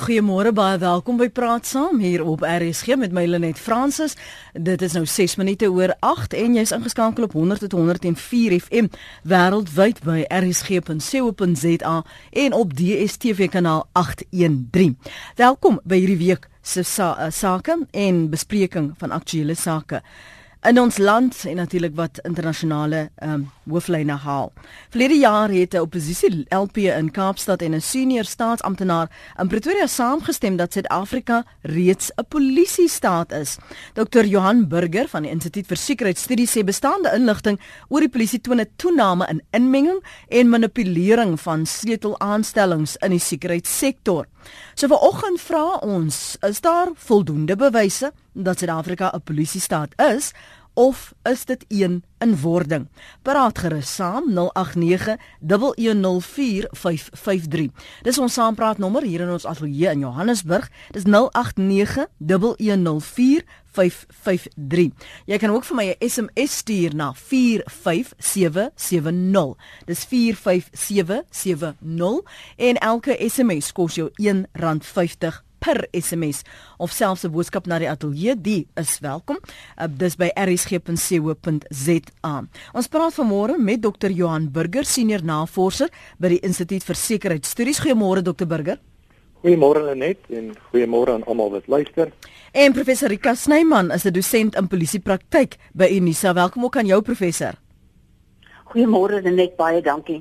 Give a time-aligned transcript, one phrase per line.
[0.00, 4.14] Goeiemôre baie welkom by Praat Saam hier op RSG met my Lenet Fransis.
[4.56, 8.88] Dit is nou 6 minute oor 8 en jy's ingeskakel op 100.104 FM
[9.28, 11.98] wêreldwyd by rsg.co.za
[12.46, 14.96] en op DStv kanaal 813.
[15.36, 20.00] Welkom by hierdie week se sa sake en bespreking van aktuelle sake
[20.68, 24.50] in ons land en natuurlik wat internasionale um, hooflyne haal.
[24.92, 29.08] Verlede jaar het 'n oppositie LP in Kaapstad en 'n senior staatsamptenaar
[29.38, 33.56] in Pretoria saamgestem dat Suid-Afrika reeds 'n polisiestaat is.
[33.94, 38.60] Dr Johan Burger van die Instituut vir Sekuriteitsstudies sê bestaande inligting oor die polisie toon
[38.60, 44.26] 'n toename in inmenging en manipulering van sleutelaanstellings in die sekuriteitssektor.
[44.74, 50.32] So vanoggend vra ons, is daar voldoende bewyse dat Suid-Afrika 'n polisiestaat is
[50.74, 52.88] of is dit een in wording?
[53.22, 54.40] Praat gerus saam 0891104553.
[58.02, 60.70] Dis ons saampraat nommer hier in ons ateljee in Johannesburg.
[60.90, 61.10] Dis 0891104553.
[65.26, 69.56] Jy kan ook vir my 'n SMS stuur na 45770.
[69.84, 72.22] Dis 45770
[72.56, 76.42] en elke SMS kos jou R1.50 per SMS
[76.78, 79.38] of selfs 'n boodskap na die ateljee, die is welkom.
[79.78, 82.44] Uh, dis by rsg.co.za.
[82.72, 84.10] Ons praat vanmôre met Dr.
[84.10, 87.80] Johan Burger, senior navorser by die Instituut vir Sekuriteitsstudies.
[87.80, 88.46] Goeiemôre Dr.
[88.46, 88.78] Burger.
[89.40, 92.12] Goeiemôre Lenet en goeiemôre aan almal wat luister.
[92.52, 96.34] En professor Rika Snyman is 'n dosent in polisiepraktyk by Unisa.
[96.34, 97.54] Welkom ook aan jou professor.
[98.70, 100.20] Goeiemôre Lenet, baie dankie.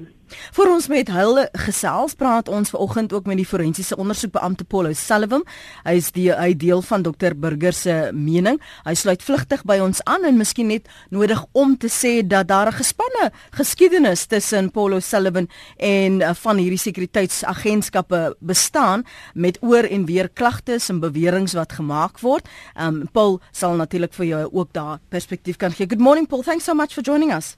[0.57, 5.43] Vir ons met hulle gesels praat ons vanoggend ook met die forensiese ondersoekbeampte Paul O'Sullivan.
[5.85, 8.57] Hy is die hy deel van dokter Burger se mening.
[8.87, 12.73] Hy sluit vlugtig by ons aan en miskien net nodig om te sê dat daar
[12.73, 15.47] 'n gespanne geskiedenis tussen Paul O'Sullivan
[15.77, 22.19] en uh, van hierdie sekuriteitsagentskappe bestaan met oor en weer klagtes en beweringe wat gemaak
[22.19, 22.47] word.
[22.75, 25.87] Um Paul sal natuurlik vir jou ook daar perspektief kan gee.
[25.87, 26.41] Good morning Paul.
[26.41, 27.55] Thanks so much for joining us.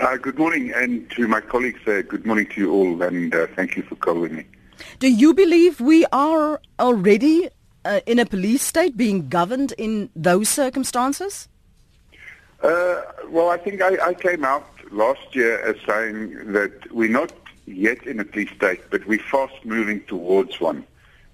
[0.00, 3.46] Uh, good morning, and to my colleagues, uh, good morning to you all, and uh,
[3.54, 4.44] thank you for calling me.
[4.98, 7.48] Do you believe we are already
[7.84, 11.48] uh, in a police state being governed in those circumstances?
[12.60, 17.32] Uh, well, I think I, I came out last year as saying that we're not
[17.66, 20.84] yet in a police state, but we're fast moving towards one.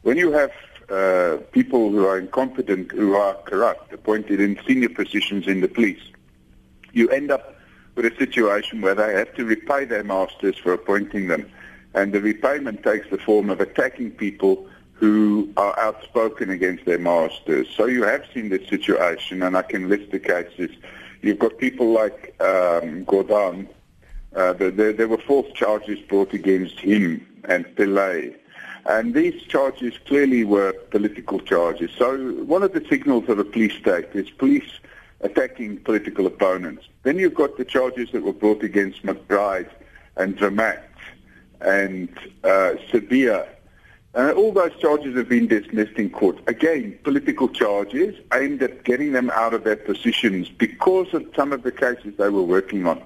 [0.03, 0.53] When you have
[0.91, 6.03] uh, people who are incompetent, who are corrupt, appointed in senior positions in the police,
[6.93, 7.57] you end up
[8.01, 11.51] with a situation where they have to repay their masters for appointing them.
[11.93, 17.69] And the repayment takes the form of attacking people who are outspoken against their masters.
[17.77, 20.71] So you have seen this situation, and I can list the cases.
[21.21, 23.69] You've got people like um, Gordon.
[24.35, 28.35] Uh, there, there were false charges brought against him and Pillay.
[28.87, 31.91] And these charges clearly were political charges.
[31.99, 34.71] So one of the signals of a police state is police
[35.21, 36.89] attacking political opponents.
[37.03, 39.71] Then you've got the charges that were brought against McBride
[40.17, 40.83] and Vermaat
[41.61, 42.09] and
[42.45, 43.47] uh, Sabia.
[44.15, 46.37] Uh, all those charges have been dismissed in court.
[46.49, 51.63] Again, political charges aimed at getting them out of their positions because of some of
[51.63, 53.03] the cases they were working on.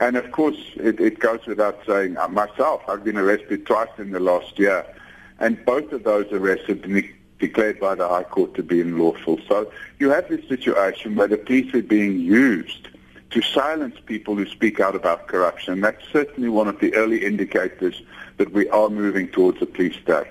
[0.00, 4.10] And of course, it, it goes without saying, uh, myself, I've been arrested twice in
[4.10, 4.84] the last year.
[5.38, 7.08] And both of those arrests have been
[7.40, 9.40] declared by the High Court to be unlawful.
[9.48, 12.88] So you have this situation where the police are being used
[13.30, 15.80] to silence people who speak out about corruption.
[15.80, 18.02] That's certainly one of the early indicators
[18.36, 20.26] that we are moving towards a police state.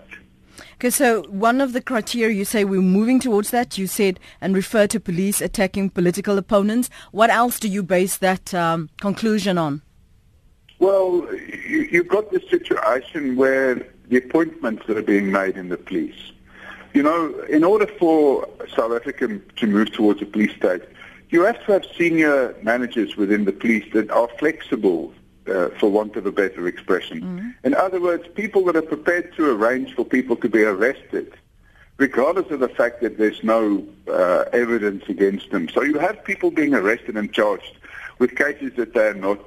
[0.75, 4.56] Okay, so one of the criteria you say we're moving towards that, you said, and
[4.56, 6.90] refer to police attacking political opponents.
[7.12, 9.81] What else do you base that um, conclusion on?
[10.80, 11.28] Well,
[11.68, 16.31] you, you've got this situation where the appointments that are being made in the police
[16.94, 20.82] you know, in order for South Africa to move towards a police state,
[21.30, 25.14] you have to have senior managers within the police that are flexible,
[25.48, 27.22] uh, for want of a better expression.
[27.22, 27.50] Mm-hmm.
[27.64, 31.34] In other words, people that are prepared to arrange for people to be arrested,
[31.98, 35.70] regardless of the fact that there's no uh, evidence against them.
[35.70, 37.78] So you have people being arrested and charged
[38.18, 39.42] with cases that they are not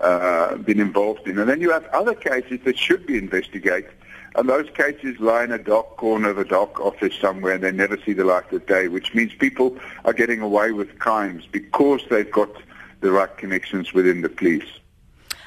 [0.00, 1.38] uh, been involved in.
[1.38, 3.92] And then you have other cases that should be investigated
[4.36, 7.72] and those cases lie in a dark corner of a dark office somewhere and they
[7.72, 12.02] never see the light of day, which means people are getting away with crimes because
[12.10, 12.50] they've got
[13.00, 14.68] the right connections within the police.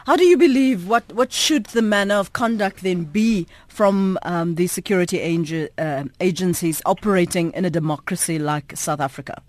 [0.05, 4.55] How do you believe what, what should the manner of conduct then be from um,
[4.55, 9.43] the security ag- uh, agencies operating in a democracy like South Africa?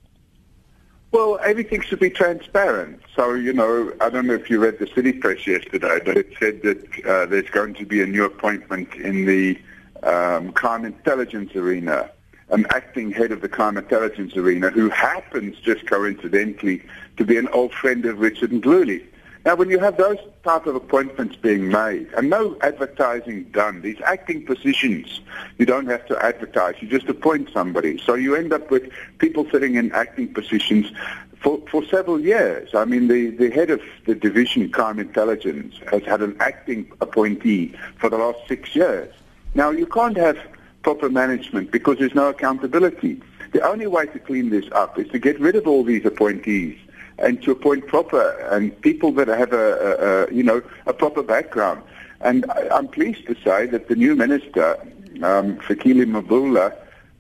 [1.12, 3.02] Well, everything should be transparent.
[3.16, 6.32] So, you know, I don't know if you read the city press yesterday, but it
[6.38, 9.58] said that uh, there's going to be a new appointment in the
[10.04, 12.10] um, crime intelligence arena,
[12.50, 16.80] an acting head of the crime intelligence arena who happens just coincidentally
[17.16, 19.04] to be an old friend of Richard and Ndluli.
[19.44, 24.00] Now, when you have those type of appointments being made and no advertising done, these
[24.02, 25.22] acting positions,
[25.56, 26.74] you don't have to advertise.
[26.80, 27.98] You just appoint somebody.
[28.04, 30.92] So you end up with people sitting in acting positions
[31.38, 32.74] for, for several years.
[32.74, 37.74] I mean, the, the head of the division, crime intelligence, has had an acting appointee
[37.96, 39.12] for the last six years.
[39.54, 40.38] Now, you can't have
[40.82, 43.22] proper management because there's no accountability.
[43.52, 46.78] The only way to clean this up is to get rid of all these appointees
[47.20, 51.22] and to appoint proper and people that have a, a, a you know a proper
[51.22, 51.82] background.
[52.20, 54.76] And I, I'm pleased to say that the new minister,
[55.22, 56.74] um, Mabula,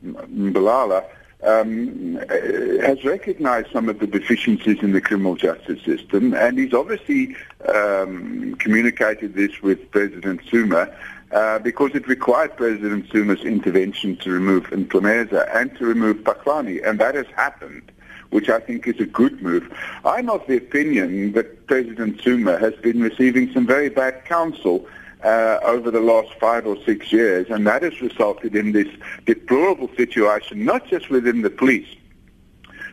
[0.04, 1.04] Mbalala,
[1.42, 2.16] um,
[2.84, 7.36] has recognized some of the deficiencies in the criminal justice system, and he's obviously
[7.72, 10.90] um, communicated this with President Zuma.
[11.32, 16.98] Uh, because it required President Zuma's intervention to remove Ntlumeza and to remove Paklani, and
[16.98, 17.92] that has happened
[18.30, 19.72] which I think is a good move.
[20.04, 24.86] I'm of the opinion that President Zuma has been receiving some very bad counsel
[25.24, 28.88] uh, over the last five or six years, and that has resulted in this
[29.26, 31.88] deplorable situation, not just within the police,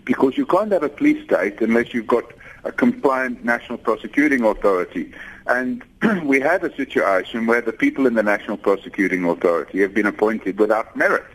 [0.04, 2.26] because you can't have a police state unless you've got
[2.64, 5.14] a compliant national prosecuting authority.
[5.46, 5.84] And
[6.24, 10.60] we have a situation where the people in the national prosecuting authority have been appointed
[10.60, 11.26] without merit.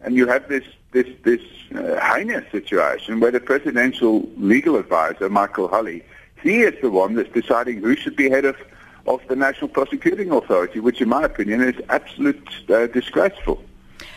[0.00, 1.40] And you have this this this
[1.74, 6.02] uh, heinous situation where the presidential legal advisor Michael Hulley,
[6.42, 8.56] he is the one that's deciding who should be head of
[9.06, 13.62] of the National Prosecuting Authority, which, in my opinion, is absolute uh, disgraceful.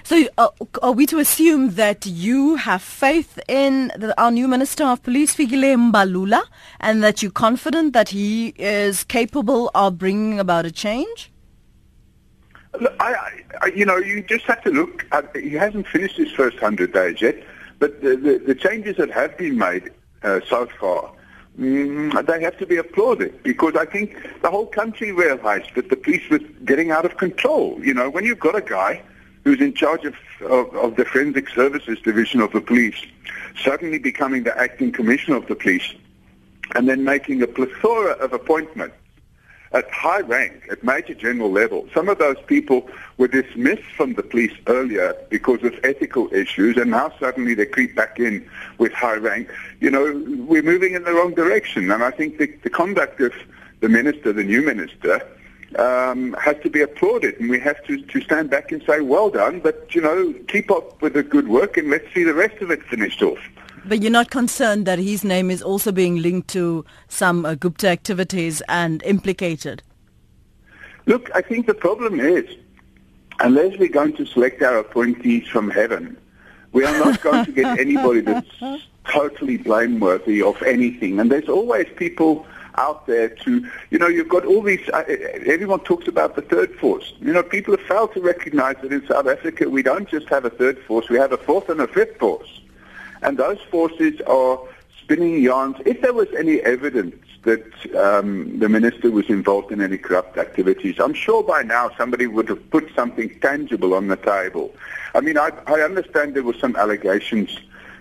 [0.03, 0.49] So, uh,
[0.81, 5.35] are we to assume that you have faith in the, our new Minister of Police,
[5.35, 6.41] Figile Mbalula,
[6.79, 11.31] and that you're confident that he is capable of bringing about a change?
[12.73, 15.05] I, I, you know, you just have to look.
[15.11, 17.43] At, he hasn't finished his first hundred days yet,
[17.79, 19.91] but the, the, the changes that have been made
[20.23, 21.11] uh, so far,
[21.59, 25.95] mm, they have to be applauded because I think the whole country realized that the
[25.95, 27.79] police was getting out of control.
[27.83, 29.01] You know, when you've got a guy
[29.43, 33.01] who's in charge of, of, of the forensic services division of the police,
[33.63, 35.95] suddenly becoming the acting commissioner of the police,
[36.75, 38.95] and then making a plethora of appointments
[39.71, 41.87] at high rank, at major general level.
[41.93, 46.91] Some of those people were dismissed from the police earlier because of ethical issues, and
[46.91, 48.47] now suddenly they creep back in
[48.79, 49.49] with high rank.
[49.79, 53.33] You know, we're moving in the wrong direction, and I think the, the conduct of
[53.81, 55.21] the minister, the new minister,
[55.77, 59.29] um, has to be applauded, and we have to, to stand back and say, well
[59.29, 62.59] done, but, you know, keep up with the good work, and let's see the rest
[62.61, 63.39] of it finished off.
[63.89, 67.89] But you're not concerned that his name is also being linked to some uh, Gupta
[67.89, 69.81] activities and implicated?
[71.07, 72.45] Look, I think the problem is,
[73.39, 76.15] unless we're going to select our appointees from heaven,
[76.71, 78.47] we are not going to get anybody that's
[79.05, 81.19] totally blameworthy of anything.
[81.19, 82.45] And there's always people
[82.75, 85.03] out there to, you know, you've got all these, uh,
[85.47, 87.15] everyone talks about the third force.
[87.21, 90.45] You know, people have failed to recognize that in South Africa we don't just have
[90.45, 92.61] a third force, we have a fourth and a fifth force.
[93.21, 94.59] And those forces are
[95.01, 95.77] spinning yarns.
[95.85, 97.63] If there was any evidence that
[97.95, 102.49] um, the minister was involved in any corrupt activities, I'm sure by now somebody would
[102.49, 104.73] have put something tangible on the table.
[105.15, 107.57] I mean, I, I understand there were some allegations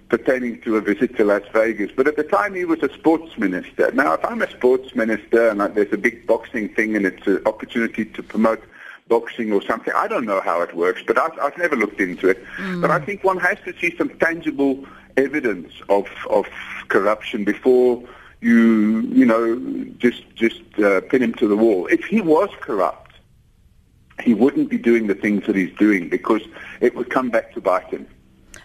[0.08, 3.36] pertaining to a visit to Las Vegas, but at the time he was a sports
[3.36, 3.90] minister.
[3.92, 7.42] Now, if I'm a sports minister and there's a big boxing thing and it's an
[7.46, 8.62] opportunity to promote
[9.08, 9.92] boxing or something.
[9.96, 12.44] I don't know how it works, but I've, I've never looked into it.
[12.56, 12.82] Mm.
[12.82, 14.84] But I think one has to see some tangible
[15.16, 16.46] evidence of of
[16.88, 18.02] corruption before
[18.40, 19.58] you you know
[19.98, 21.86] just just uh, pin him to the wall.
[21.88, 23.12] If he was corrupt,
[24.22, 26.42] he wouldn't be doing the things that he's doing because
[26.80, 28.06] it would come back to bite him.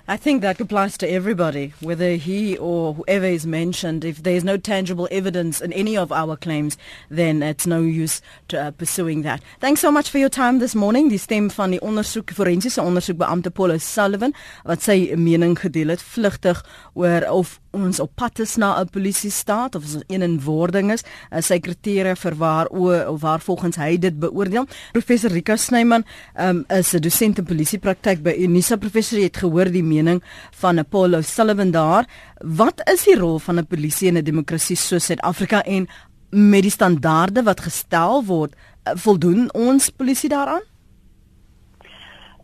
[0.06, 4.04] I think that applies to everybody, whether he or whoever is mentioned.
[4.04, 6.78] If there's no tangible evidence in any of our claims,
[7.10, 9.42] then it's no use to, uh, pursuing that.
[9.62, 11.08] Thanks so much for your time this morning.
[11.08, 16.60] Die stem van die ondersoek forensiese ondersoekbeampte Paul Sullivan wat sy mening gedeel het vlugtig
[17.00, 20.92] oor of ons op pad is na 'n polisie staat of ons een in wording
[20.92, 24.68] is, uh, sy kriteria vir waar o waar volgens hy dit beoordeel.
[24.92, 26.06] Professor Rika Snyman
[26.40, 28.78] um, is 'n dosent in polisiepraktyk by Unisa.
[28.78, 30.24] Professor, jy het gehoor die mening
[30.62, 32.10] van Apollo Sullivan daar.
[32.38, 35.88] Wat is die rol van 'n polisie in 'n demokrasie soos Suid-Afrika en
[36.30, 40.62] met die standaarde wat gestel word, uh, voldoen ons polisie daaraan?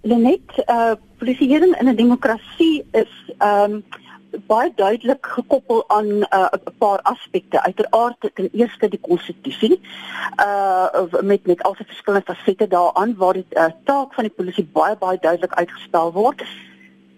[0.02, 3.84] Lenet, uh, polisieering in 'n demokrasie is ehm um,
[4.48, 7.62] baie duidelik gekoppel aan 'n uh, paar aspekte.
[7.62, 9.82] Uiteraard ten eerste die konstitusie.
[10.38, 10.88] Uh
[11.22, 14.96] met met al die verskillende fasette daaraan waar die uh, taak van die polisie baie
[14.98, 16.44] baie duidelik uitgespel word.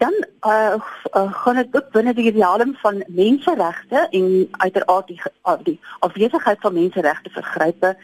[0.02, 0.14] Dan
[0.46, 0.74] uh,
[1.16, 6.58] uh gaan dit ook binne die ideale van menseregte en uiteraard die uh, die afwesigheid
[6.60, 7.96] van menseregte vergrype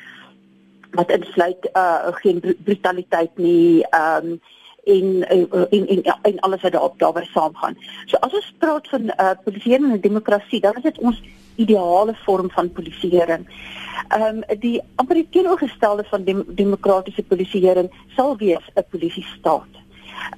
[0.90, 3.87] wat insluit uh geen brutaliteit nie.
[4.02, 4.38] Um
[4.85, 5.50] en en
[5.88, 7.76] en en alles wat daarop daarbey saamgaan.
[8.07, 11.21] So as ons praat van uh polisieering en demokrasie, dan is dit ons
[11.57, 13.47] ideale vorm van polisieering.
[14.09, 19.73] Ehm um, die amper teenoorgestelde van dem demokratiese polisieering sal wees 'n polisiestaat.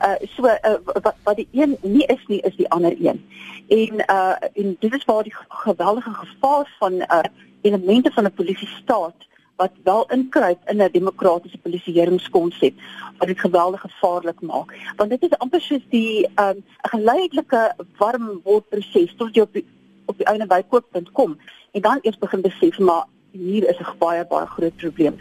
[0.01, 3.25] Uh so uh, wat wat die een nie is nie is die ander een.
[3.69, 7.21] En uh en dit is waar die geweldige gevaar van uh
[7.61, 12.75] elemente van 'n polisiestaat wat wel inkruip in 'n demokratiese polisieeringskonsep
[13.19, 14.95] wat dit geweldig gevaarlik maak.
[14.97, 19.67] Want dit is amper soos die um, geleidelike warm word proses tot jy op die,
[20.05, 21.39] op die einde by koop.com
[21.71, 25.17] en dan eers begin besef maar hier is 'n baie baie groot probleem.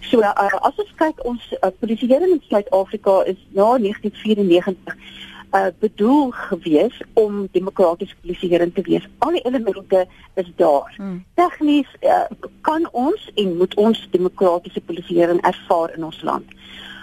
[0.00, 0.34] So uh,
[0.68, 4.96] as ons kyk ons uh, polisieering in Suid-Afrika is na 1994
[5.52, 9.08] uh, bedoel gewees om demokratiese polisieering te wees.
[9.18, 10.94] Al die elemente is daar.
[10.96, 11.24] Hmm.
[11.34, 12.22] Tegnies uh,
[12.60, 16.44] kan ons en moet ons demokratiese polisieering ervaar in ons land.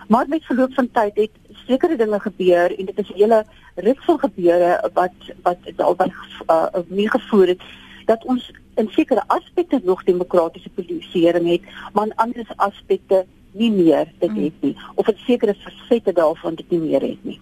[0.08, 1.32] Maar met verloop van tyd het
[1.68, 3.46] sekere dinge gebeur en dit is 'n hele
[3.76, 6.12] rit van gebeure wat wat daarby
[6.48, 7.62] uh, nie gevoer het
[8.06, 11.62] dat ons in sekere aspekte nog demokratiese polisieering het,
[11.94, 13.26] maar in ander aspekte
[13.58, 14.44] nie meer dit hmm.
[14.44, 17.40] het nie of 'n sekere fasette daarvan dit nie meer het nie.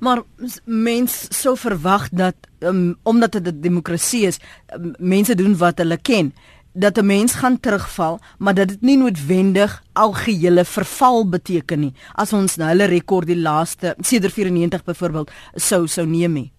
[0.00, 0.22] Maar
[0.64, 4.38] mens sou verwag dat um, omdat dit 'n demokrasie is,
[4.74, 6.34] um, mense doen wat hulle ken
[6.72, 11.92] dat 'n mens gaan terugval, maar dat dit nie noodwendig algehele verval beteken nie.
[12.12, 16.52] As ons nou hulle rekord die laaste sedert 94 byvoorbeeld sou sou neem nie.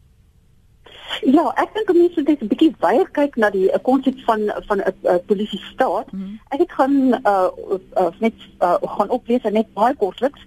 [1.22, 4.80] Ja, ek dink mense moet net 'n bietjie weier kyk na die konsep van van
[4.80, 6.12] 'n uh, polisie staat.
[6.12, 6.40] Mm -hmm.
[6.50, 7.50] Ek het gaan uh,
[7.98, 10.42] uh net uh, gaan oplees net baie kortliks.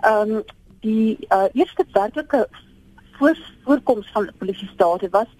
[0.00, 0.42] Ehm um,
[0.80, 2.48] die uh, eerste werklike
[3.18, 5.30] voor, voorkoms van polisie state was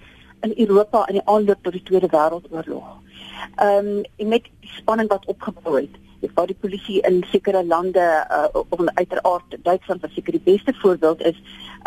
[0.40, 2.86] in Europa in die aanloop tot die Tweede Wêreldoorlog.
[3.56, 3.86] Ehm
[4.18, 6.03] um, met die spanning wat opgebou het
[6.34, 11.20] waar die polisie in sekere lande uh, om uiteraard Duitsland wat seker die beste voorbeeld
[11.20, 11.38] is,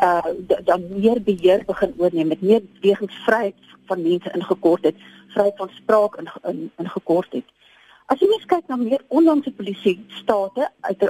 [0.03, 0.21] uh
[0.65, 4.95] dan meer beheer begin oorneem met meer bewegingsvryheid van mense ingekort het,
[5.27, 7.45] vryheid van spraak in in, in gekort het.
[8.05, 11.09] As jy mens kyk na meer onlangse polisie state uit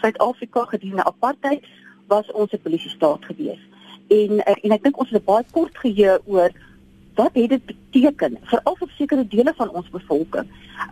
[0.00, 1.66] Suid-Afrika gedurende apartheid
[2.06, 3.60] was ons 'n polisie staat gewees.
[4.08, 6.50] En eh, en ek dink ons het baie kort geheue oor
[7.14, 10.46] wat het dit beteken veral vir sekere dele van ons bevolking.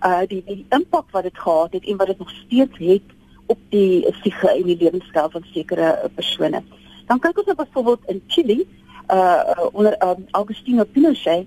[0.07, 3.59] Uh die die impak wat dit gehad het en wat dit nog steeds het op
[3.69, 6.63] die siege en die lewenstyl van sekere persone.
[7.07, 8.67] Dan kyk ons nou byvoorbeeld in Chili
[9.09, 11.47] uh onder um, Augustino Pinochet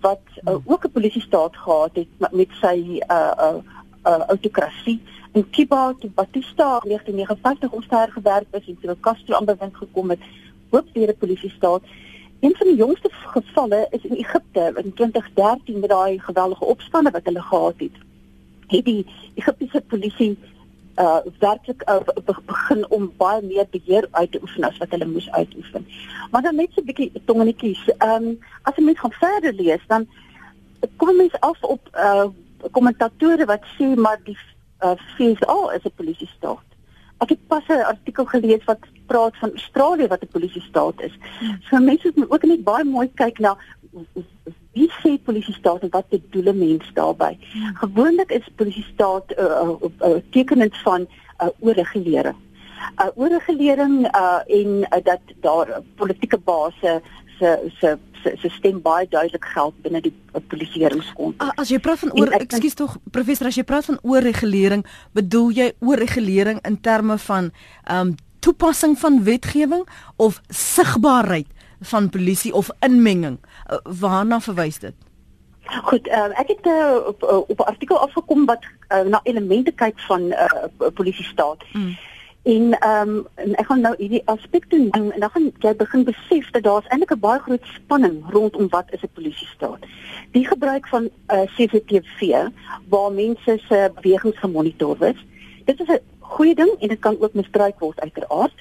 [0.00, 3.54] wat uh, ook 'n polisie staat gehad het met sy uh uh,
[4.04, 5.00] uh autokrasie
[5.32, 10.10] in Cuba toe Batista in 1959 omster gewerk is en toe Castro aan bewind gekom
[10.10, 10.18] het
[10.70, 11.82] ook weer 'n polisie staat
[12.40, 17.24] een van die jongste gevalle is in Egipte in 2013 met daai geweldige opstande wat
[17.24, 17.96] hulle gehad het
[18.66, 20.38] het die Egiptiese polisie
[20.96, 22.00] uh werklik uh,
[22.46, 25.86] begin om baie meer beheer uit te oefen as wat hulle moes uitoefen.
[26.30, 27.82] Maar dan net so 'n bietjie tongenetjies.
[27.98, 30.06] Ehm um, as jy mens gaan verder lees dan
[30.96, 32.26] kom mens af op uh
[32.70, 34.38] kommentatorre wat sê maar die
[34.84, 36.69] uh FSA is 'n polisie staat.
[37.20, 41.14] Ek het pas 'n artikel gelees wat praat van Australië wat 'n polisie staat is.
[41.68, 43.56] So mense moet ook net baie mooi kyk na
[44.72, 47.38] wie sê polisie staat en wat bedoel mense daarmee.
[47.74, 51.08] Gewoonlik is polisie staat 'n uh, uh, uh, tekenend van 'n
[51.42, 52.36] uh, oorregulering.
[52.36, 57.00] 'n uh, Oorregulering uh, en uh, dat daar politieke basis
[57.40, 60.12] se se se se stem baie duidelik geld binne die
[60.52, 61.42] polisieringskont.
[61.56, 64.84] As jy praat van oor ekskuus tog professor as jy praat van oorregulering,
[65.16, 67.52] bedoel jy oorregulering in terme van
[67.84, 69.82] ehm um, toepassing van wetgewing
[70.16, 71.48] of sigbaarheid
[71.92, 73.36] van polisie of inmenging?
[73.68, 74.94] Uh, waarna verwys dit?
[75.84, 80.00] Goed, uh, ek het uh, op op 'n artikel afgekom wat uh, na elemente kyk
[80.08, 81.64] van 'n uh, polisie staat.
[81.72, 81.96] Mm.
[82.50, 86.04] En ehm um, en ek gaan nou hierdie aspekte doen en dan gaan jy begin
[86.04, 89.82] besef dat daar eintlik 'n baie groot spanning rondom wat is 'n polisiestaat.
[90.30, 92.48] Die gebruik van uh, CCTV
[92.88, 95.16] waar mense se bewegings gemonitor word.
[95.64, 98.58] Dit is 'n goeie ding en dit kan ook misbruik word uiteraard.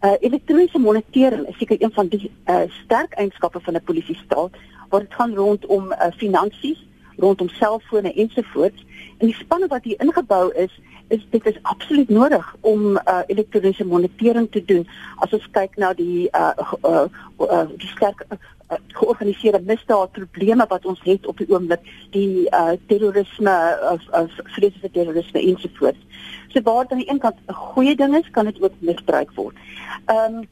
[0.00, 4.50] Uh elektroniese monitering is seker een van die uh, sterk eienskappe van 'n polisiestaat
[4.88, 8.84] waar dit gaan rondom uh, finansies, rondom selfone ensovoorts.
[9.18, 13.84] En die spanne wat hier ingebou is, is dit is absoluut nodig om uh, elektroniese
[13.84, 14.88] monitering te doen.
[15.16, 16.52] As ons kyk na die uh,
[16.84, 17.06] uh,
[17.38, 18.36] uh, die sterk uh,
[18.86, 23.56] georganiseerde misdaadprobleme wat ons het op die oomblik, die uh, terrorisme
[23.92, 26.22] of of vreeslike terrorisme ensovoorts.
[26.52, 29.56] So waar aan die een kant 'n goeie ding is, kan dit ook misbruik word.
[30.04, 30.48] Ehm um,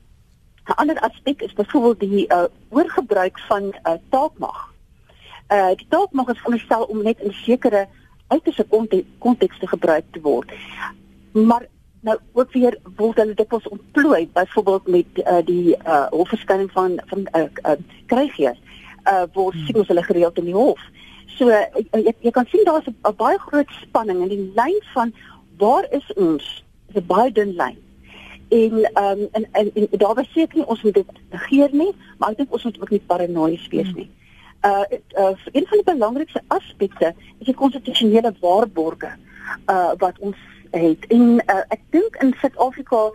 [0.67, 4.73] 'n ander aspek is byvoorbeeld die uh, oorgebruik van uh, taakmag.
[5.53, 7.87] Uh die taakmag is veronderstel om net in sekere
[8.29, 8.67] uiterste
[9.19, 10.53] kontekste gebruik te word.
[11.33, 11.67] Maar
[12.01, 17.29] nou ook weer word hulle ons ontplooi byvoorbeeld met uh, die uh, hofverskyning van van
[17.33, 18.61] uh, uh, krygiers
[19.07, 19.65] uh word hmm.
[19.67, 20.83] sien ons hulle gereeld in die hof.
[21.37, 25.13] So uh, jy, jy kan sien daar's 'n baie groot spanning in die lyn van
[25.59, 26.65] waar is ons?
[26.87, 27.79] Dis 'n baie dun lyn.
[28.49, 31.93] En ehm um, en, en, en daar was seker nie ons moet dit negeer nie,
[32.19, 34.11] maar ek dink ons moet ook nie paranoïes wees nie.
[34.63, 34.81] Uh,
[35.19, 39.13] uh een van die belangrikste aspekte is die konstitusionele waarborge
[39.67, 40.37] uh wat ons
[40.71, 41.07] het.
[41.07, 43.11] En uh, ek dink in Suid-Afrika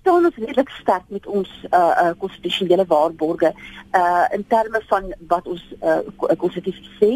[0.00, 3.54] staan ons redelik sterk met ons uh uh konstitusionele waarborge
[3.92, 7.12] uh in terme van wat ons uh konstitusie sê,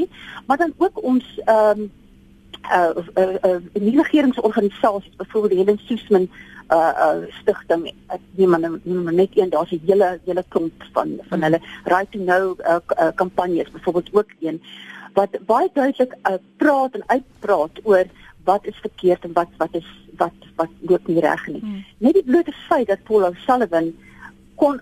[0.47, 1.91] maar dan ook ons um,
[2.73, 6.31] uh, uh, uh, nie regeringsorganisasies byvoorbeeld die Helen Suzman
[6.71, 11.19] uh, uh, stigting ek neem maar, maar net een daar's 'n hele hele klomp van
[11.29, 14.63] van hulle right to know uh, uh, kampanjes byvoorbeeld ook een
[15.15, 18.05] wat baie duidelik uh, praat en uitpraat oor
[18.45, 21.61] wat is verkeerd en wat wat is wat wat loop nie reg nie.
[21.61, 21.85] Hmm.
[21.99, 23.93] Net die blote feit dat Paul O'Sullivan
[24.55, 24.81] kon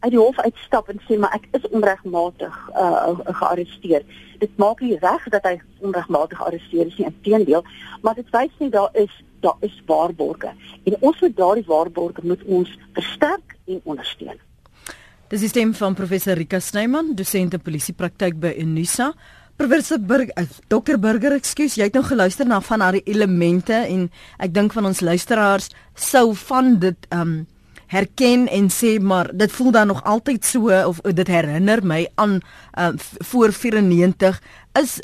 [0.00, 4.04] uit die hof uitstap en sê maar ek is onregmatig uh, gearresteer.
[4.38, 7.64] Dit maak nie reg dat hy onregmatig gearresteer is nie, inteendeel,
[8.02, 10.50] maar dit wys net daar is daar is waarborge
[10.82, 14.40] en ons moet daardie waarborge moet ons versterk en ondersteun.
[15.28, 19.12] Dis die stem van professor Rika Snyman, dosent in polisiepraktyk by Unisa.
[19.58, 24.06] Professor Burger, uh, Dr Burger, ekskuus, jy het nou geluister na van haar elemente en
[24.38, 27.40] ek dink van ons luisteraars sou van dit um
[27.88, 32.40] herken en sê maar dit voel dan nog altyd so of dit herinner my aan
[32.78, 32.88] uh,
[33.30, 34.42] voor 94
[34.80, 34.98] is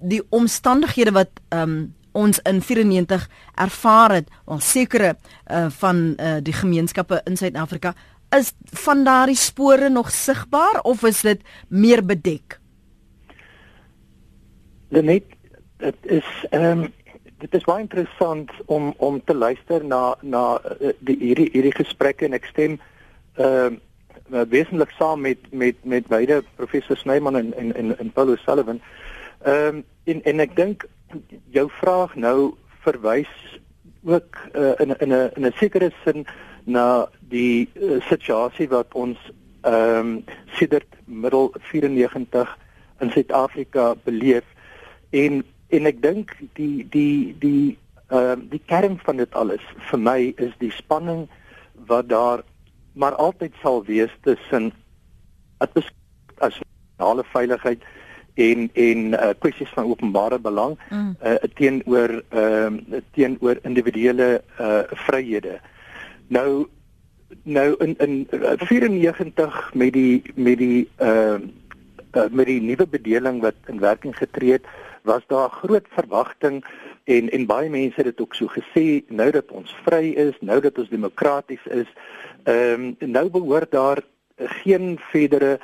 [0.00, 6.54] die omstandighede wat um, ons in 94 ervaar het al sekere uh, van uh, die
[6.56, 7.94] gemeenskappe in Suid-Afrika
[8.36, 8.52] is
[8.84, 12.58] van daardie spore nog sigbaar of is dit meer bedek?
[14.88, 15.24] Net
[15.80, 16.92] dit is ehm um,
[17.40, 20.42] dit is baie interessant om om te luister na na
[20.80, 22.78] eh, die hierdie hierdie gesprekke en ek stem
[23.36, 23.78] ehm
[24.30, 28.80] uh, wesentlik saam met met met beide professor Snyman en en en, en Paul Sullivan.
[29.42, 30.86] Ehm um, en en ek dink
[31.50, 33.32] jou vraag nou verwys
[34.04, 36.26] ook uh, in in 'n in 'n sekere sin
[36.64, 39.18] na die uh, situasie wat ons
[39.62, 42.58] ehm um, sedert middel 94
[43.00, 44.44] in Suid-Afrika beleef
[45.10, 47.78] en en ek dink die die die
[48.10, 51.28] ehm uh, die kern van dit alles vir my is die spanning
[51.90, 52.42] wat daar
[52.92, 54.72] maar altyd sal wees tussen
[55.58, 55.70] as
[56.40, 57.84] nasionale veiligheid
[58.34, 61.14] en en uh, kwessies van openbare belang mm.
[61.22, 65.60] uh, teenoor ehm uh, teenoor individuele uh, vryhede.
[66.26, 66.66] Nou
[67.42, 71.58] nou in in uh, 94 met die met die ehm uh,
[72.12, 74.66] uh, met die nuwe bedeling wat in werking getree het
[75.02, 76.64] was daar groot verwagting
[77.04, 80.60] en en baie mense het dit ook so gesê nou dat ons vry is, nou
[80.60, 81.88] dat ons demokraties is,
[82.44, 84.02] ehm um, nou behoort daar
[84.36, 85.58] geen verdere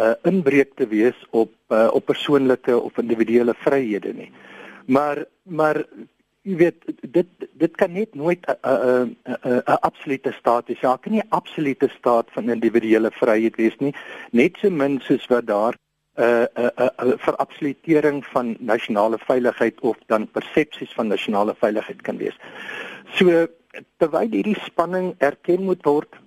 [0.00, 4.30] uh, inbreuk te wees op uh, op persoonlike of individuele vryhede nie.
[4.86, 5.84] Maar maar
[6.42, 10.80] jy weet dit dit kan net nooit 'n 'n 'n 'n absolute staat wees.
[10.80, 13.94] Ja, kan nie absolute staat van individuele vryheid wees nie.
[14.30, 15.76] Net so min soos wat daar
[16.16, 22.02] 'n uh, 'n uh, uh, verabsolutering van nasionale veiligheid of dan persepsies van nasionale veiligheid
[22.02, 22.36] kan wees.
[23.14, 23.46] So
[23.96, 26.20] terwyl hierdie spanning erken moet word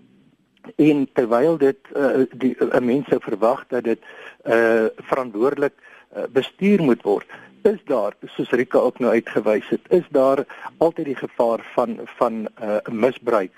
[0.75, 4.01] en terwyl dit uh, die uh, mens sou verwag dat dit
[4.45, 7.29] uh, verantwoordelik uh, bestuur moet word
[7.65, 10.45] is daar soos Rika ook nou uitgewys het is daar
[10.77, 13.51] altyd die gevaar van van uh, misbruik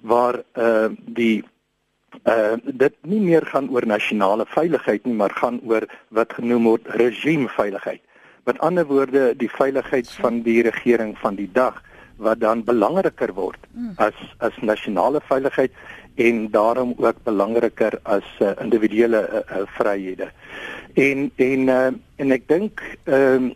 [0.00, 1.44] waar uh, die
[2.22, 6.88] uh dit nie meer gaan oor nasionale veiligheid nie, maar gaan oor wat genoem word
[7.00, 8.00] regime veiligheid.
[8.44, 11.82] Met ander woorde, die veiligheid van die regering van die dag
[12.16, 13.94] wat dan belangriker word hmm.
[13.96, 15.72] as as nasionale veiligheid
[16.14, 20.30] en daarom ook belangriker as uh, individuele uh, uh, vryhede.
[20.94, 23.52] En en uh, en ek dink ehm um,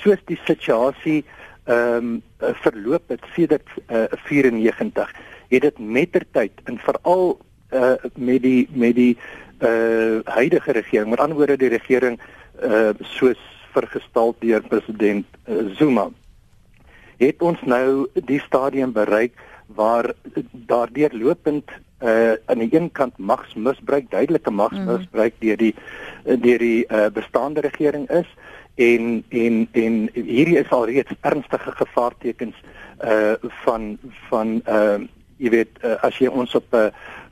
[0.00, 1.24] soos die situasie
[1.64, 5.12] ehm um, verloop het sedert uh, 94
[5.50, 7.40] het dit mettertyd en veral
[7.72, 9.16] uh met die met die
[9.60, 11.10] uh huidige regering.
[11.10, 12.20] Met ander woorde die regering
[12.62, 13.38] uh soos
[13.72, 16.08] vergestel deur president uh, Zuma
[17.20, 19.36] het ons nou die stadium bereik
[19.76, 20.12] waar
[20.50, 25.46] daardeur lopend uh aan die een kant magsmisbruik duidelike magsmisbruik mm.
[25.46, 25.74] deur die
[26.24, 28.28] deur die uh, bestaande regering is
[28.80, 32.56] en en en hierdie is al reeds ernstige gevaartekens
[33.04, 34.98] uh van van uh
[35.40, 36.88] jy weet uh, as jy ons op 'n uh,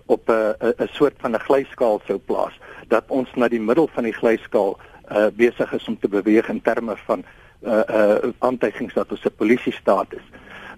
[0.08, 2.54] op 'n uh, 'n soort van 'n glyskaal sou plaas
[2.88, 4.78] dat ons na die middel van die glyskaal
[5.12, 7.24] uh besig is om te beweeg in terme van
[7.62, 10.26] uh uh aantuigings dat ons 'n polisie staat is.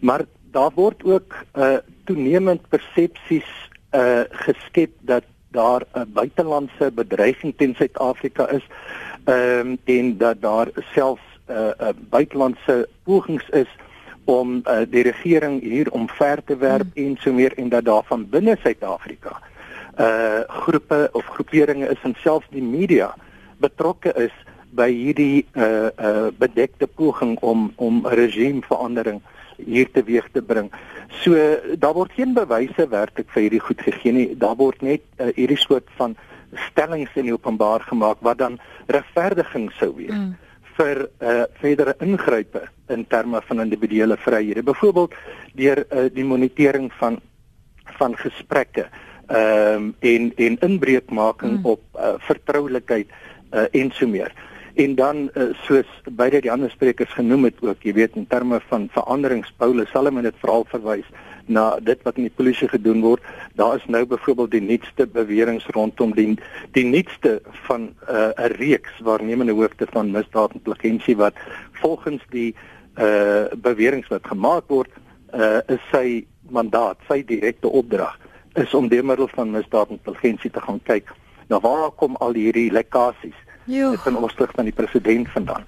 [0.00, 3.50] Maar daar word ook uh toenemend persepsies
[3.90, 8.66] uh geskep dat daar 'n buitelandse bedreiging teen Suid-Afrika is.
[9.24, 13.68] Ehm um, en dat daar selfs 'n uh, 'n buitelandse pogings is
[14.24, 17.06] om uh, die regering hier omver te werp hmm.
[17.06, 19.40] en so meer en dat daar van binne Suid-Afrika
[20.00, 23.10] uh groepe of groeperinge is en selfs die media
[23.58, 24.32] betrokke is
[24.70, 29.20] by hierdie uh uh bedekte poging om om 'n regimeverandering
[29.56, 30.70] hier teweeg te bring.
[31.08, 31.34] So
[31.78, 34.36] daar word geen bewyse werklik vir hierdie goed gegee nie.
[34.36, 36.16] Daar word net uh, hierdie soort van
[36.70, 40.14] stellings in openbaar gemaak wat dan regverdiging sou wees.
[40.16, 40.36] Mm
[40.80, 44.64] vir uh, verdere ingrype in terme van individuele vryhede.
[44.64, 45.14] Byvoorbeeld
[45.54, 47.20] deur uh, die monitering van
[47.98, 48.88] van gesprekke
[49.30, 51.66] ehm um, en en inbreukmaking mm.
[51.66, 53.06] op uh, vertroulikheid
[53.52, 54.32] uh, en so meer.
[54.74, 58.60] En dan uh, soos beide die ander sprekers genoem het ook, jy weet in terme
[58.68, 61.06] van veranderings Paulus Salomon het veral verwys
[61.46, 63.22] na dit wat in die polisie gedoen word.
[63.54, 66.38] Daar is nou byvoorbeeld die nuutste beweringe rondom die
[66.72, 71.34] die nuutste van 'n uh, reeks waarnemende hoofde van misdaadintelligensie wat
[71.72, 72.54] volgens die
[72.98, 74.90] uh beweringe wat gemaak word,
[75.32, 78.18] uh is sy mandaat, sy direkte opdrag
[78.54, 81.12] is om deur middel van misdaadintelligensie te gaan kyk
[81.48, 85.64] na waar kom al hierdie lekkasies dit van ons terug van die president vandaan.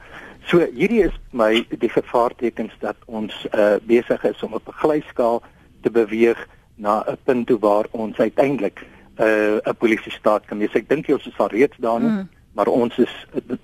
[0.50, 5.42] So hierdie is my die gevaartekens dat ons uh besig is om op 'n glyskaal
[5.82, 8.80] te beweeg na 'n punt toe waar ons uiteindelik
[9.18, 10.74] 'n uh, 'n polisie staat kan wees.
[10.74, 12.28] Ek dink ons is al reeds daar nie, mm.
[12.52, 13.14] maar ons is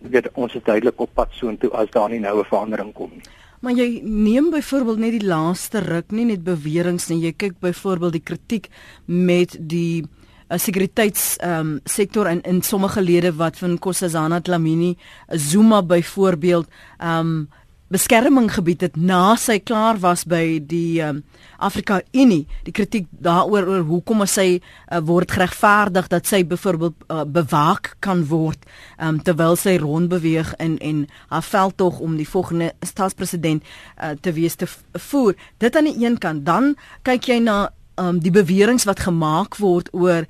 [0.01, 3.23] weet ons is duidelik op pad soontoe as daar nie nou 'n verandering kom nie.
[3.61, 7.25] Maar jy neem byvoorbeeld net die laaste ruk nie net beweringe nie.
[7.27, 8.69] Jy kyk byvoorbeeld die kritiek
[9.07, 10.05] met die
[10.49, 14.97] uh, sekuriteits ehm um, sektor in in sommige lede wat van Kossazana Dlamini
[15.29, 16.67] Zuma byvoorbeeld
[16.99, 17.49] ehm um,
[17.89, 21.23] beskerming gebied het na sy klaar was by die um,
[21.57, 22.45] Afrika Unie.
[22.67, 28.27] Die kritiek daaroor oor hoekom sy uh, word geregverdig dat sy byvoorbeeld uh, bewaak kan
[28.29, 28.69] word
[29.01, 34.35] um, terwyl sy rond beweeg in en haar veldtog om die volgende staatspresident uh, te
[34.37, 34.69] wees te
[35.09, 35.35] voer.
[35.59, 36.45] Dit aan die een kant.
[36.45, 36.75] Dan
[37.09, 40.29] kyk jy na um, die beweringe wat gemaak word oor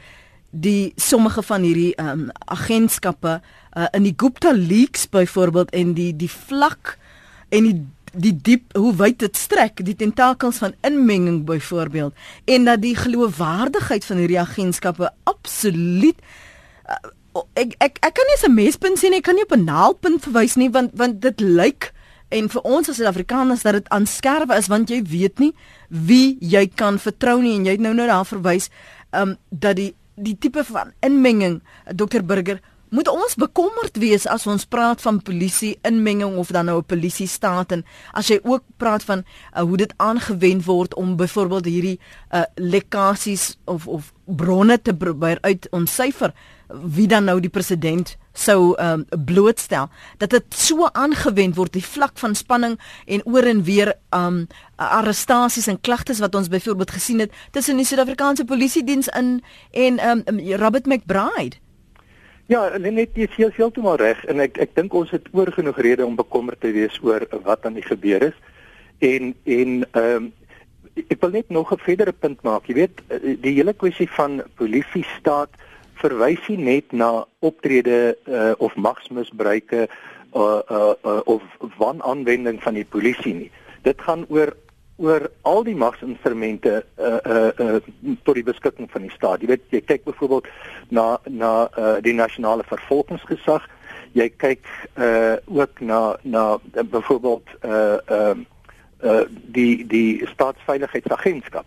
[0.51, 6.31] die sommige van hierdie um, agentskappe uh, in die Gupta leaks byvoorbeeld en die die
[6.31, 6.97] vlak
[7.49, 7.87] en die
[8.19, 14.05] die diep hoe wyd dit strek die tentakels van inmenging byvoorbeeld en dat die geloofwaardigheid
[14.05, 16.17] van hierdie agentskappe absoluut
[16.89, 16.97] uh,
[17.55, 20.57] ek ek ek kan nie 'n mespunt sien ek kan nie op 'n naalpunt verwys
[20.57, 21.93] nie want want dit lyk
[22.29, 25.53] en vir ons as Suid-Afrikaners dat dit aanskerwe is want jy weet nie
[25.89, 28.71] wie jy kan vertrou nie en jy het nou nou daar verwys
[29.13, 31.61] um dat die die tipe van inmenging
[31.95, 36.79] Dr Burger Moet ons bekommerd wees as ons praat van polisie inmenging of dan nou
[36.79, 41.17] 'n polisie staat en as jy ook praat van uh, hoe dit aangewend word om
[41.17, 46.33] byvoorbeeld hierdie uh, lekkasies of of bronne te probeer uit ontsyfer
[46.69, 49.89] wie dan nou die president sou um, blootstel.
[50.17, 54.47] Dat dit so aangewend word die vlak van spanning en oor en weer um
[54.77, 60.09] arrestasies en klagtes wat ons byvoorbeeld gesien het tussen die Suid-Afrikaanse polisie diens in en
[60.09, 61.57] um, Robert McBride
[62.49, 66.07] Ja, net jy sê heeltemal reg en ek ek dink ons het oor genoeg redes
[66.07, 68.39] om bekommerd te wees oor wat aan die gebeur is.
[69.05, 70.31] En en ehm um,
[70.99, 72.67] ek wil net nog 'n verdere punt maak.
[72.67, 73.03] Jy weet,
[73.45, 75.51] die hele kwessie van polisie staat
[76.01, 79.89] verwys nie net na optrede uh, of magsmisbruike
[80.35, 81.43] uh, uh, uh, of
[81.79, 83.51] wanaanwending van die polisie nie.
[83.83, 84.57] Dit gaan oor
[84.99, 87.81] oor al die magsinstrumente uh uh uh
[88.27, 89.43] tot die beskikking van die staat.
[89.43, 90.49] Jy weet jy kyk byvoorbeeld
[90.91, 93.67] na na uh die nasionale vervolgingsgesag.
[94.19, 94.67] Jy kyk
[94.99, 98.45] uh ook na na uh, byvoorbeeld uh ehm
[99.03, 101.67] uh, uh die die staatsveiligheidsagentskap.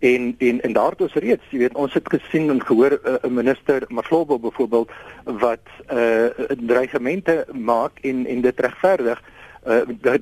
[0.00, 3.84] En en en daartoe reeds, jy weet, ons het gesien en gehoor 'n uh, minister
[3.88, 4.90] Maflobo byvoorbeeld
[5.24, 6.26] wat uh
[6.66, 9.41] dreigemente maak en en dit regverdig uh,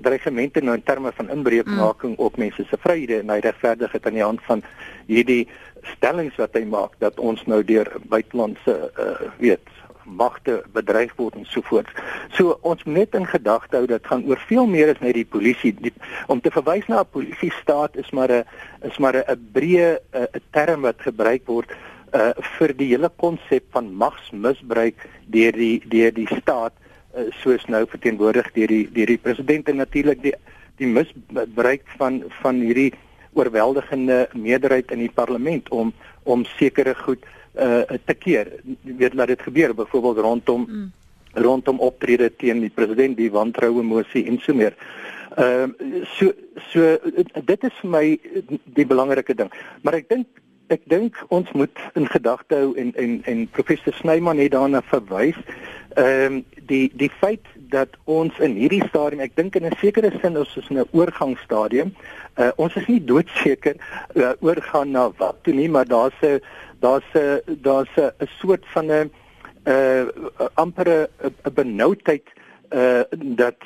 [0.00, 2.24] dreigemente nou in terme van inbreukmaking mm.
[2.24, 4.62] op mense se vryhede en hy regverdig dit aan die hand van
[5.08, 5.48] hierdie
[5.96, 9.64] stellings wat hy maak dat ons nou deur buitelandse uh, weet
[10.04, 11.88] magte bedreig word en so voort.
[12.34, 15.28] So ons moet net in gedagte hou dat gaan oor veel meer as net die
[15.28, 15.70] polisie.
[15.78, 15.92] Die,
[16.26, 18.44] om te verwys na 'n polisie staat is maar 'n
[18.82, 21.70] is maar 'n breë 'n term wat gebruik word
[22.12, 26.79] uh vir die hele konsep van magsmisbruik deur die deur die staat uh,
[27.42, 30.34] soos nou verteenwoordig deur die deur die president en natuurlik die
[30.80, 32.92] die misbruik van van hierdie
[33.32, 35.92] oorweldigende meerderheid in die parlement om
[36.24, 37.26] om sekere goed
[37.58, 38.48] uh te keer.
[38.86, 40.90] Jy weet laat dit gebeur byvoorbeeld rondom mm.
[41.34, 44.76] rondom optrede teen die president, die wantroue mosie en so meer.
[45.36, 46.32] Ehm uh, so
[46.70, 46.96] so
[47.44, 48.04] dit is vir my
[48.78, 49.50] die belangrike ding.
[49.82, 50.26] Maar ek dink
[50.70, 55.38] ek dink ons moet in gedagte hou en en en professor Snyman het daarna verwys.
[55.98, 60.12] Ehm um, die die feit dat ons in hierdie stadium, ek dink in 'n sekere
[60.22, 61.94] sin ons is in 'n oorgangsstadium.
[62.38, 63.76] Uh, ons is nie doodseker
[64.14, 66.40] uh, oorgaan na wat toe nie, maar daar's 'n
[66.80, 69.10] daar's 'n daar's 'n soort van 'n
[69.66, 70.06] uh
[70.54, 72.26] ampere 'n benoudheid
[72.70, 73.62] uh dat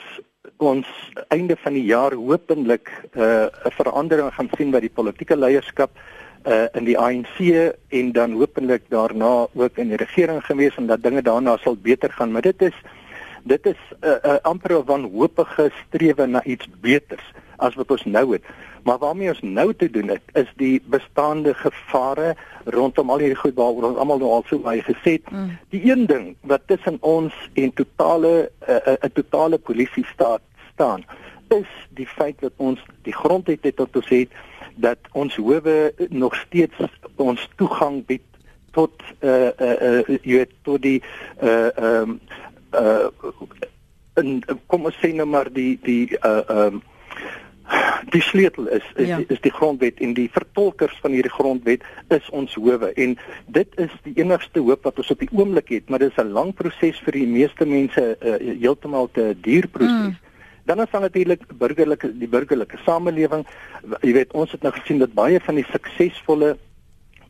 [0.56, 0.86] ons
[1.28, 3.46] einde van die jaar hopelik 'n uh,
[3.78, 6.23] verandering gaan sien by die politieke leierskap uh
[6.72, 7.38] in die ANC
[7.88, 12.12] en dan hopelik daarna ook in die regering gewees en dat dinge daarna sal beter
[12.12, 12.32] gaan.
[12.32, 12.76] Maar dit is
[13.44, 18.04] dit is 'n uh, uh, amper 'n wanhoopige strewe na iets beters as wat ons
[18.04, 18.44] nou het.
[18.82, 23.54] Maar waarmee ons nou te doen het is die bestaande gevare rondom al hierdie goed
[23.54, 25.30] waaroor ons almal nou al so baie gesê het.
[25.30, 25.58] Mm.
[25.68, 30.40] die een ding wat tussen ons en totale 'n uh, uh, totale polisie staat
[30.72, 31.04] staan
[31.48, 34.28] is die feit dat ons die grondwet het tot ons het
[34.74, 36.74] dat ons howe nog steeds
[37.16, 38.22] ons toegang bied
[38.72, 41.02] tot eh uh, eh uh, jy weet tot die
[41.38, 42.20] eh uh, ehm um,
[42.70, 43.32] eh uh,
[44.14, 46.82] en kom ons sê nou maar die die eh uh, ehm um,
[48.10, 49.18] die sleutel is is, ja.
[49.28, 53.94] is die grondwet en die vertolkers van hierdie grondwet is ons howe en dit is
[54.04, 57.00] die enigste hoop wat ons op die oomblik het maar dit is 'n lang proses
[57.06, 60.16] vir die meeste mense uh, heeltemal te duur proses mm.
[60.64, 63.46] Dan is daar natuurlik burgerlike die burgerlike samelewing.
[64.00, 66.56] Jy weet, ons het nou gesien dat baie van die suksesvolle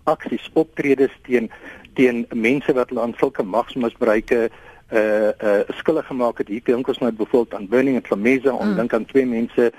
[0.05, 1.51] aksies optredes teen
[1.95, 4.49] teen mense wat hulle aan sulke magsmisbruike
[4.93, 6.49] uh uh skuldig gemaak het.
[6.49, 8.77] Hier dink ons nou byvoorbeeld aan Burning and Flameza, ons mm.
[8.77, 9.71] dink aan twee mense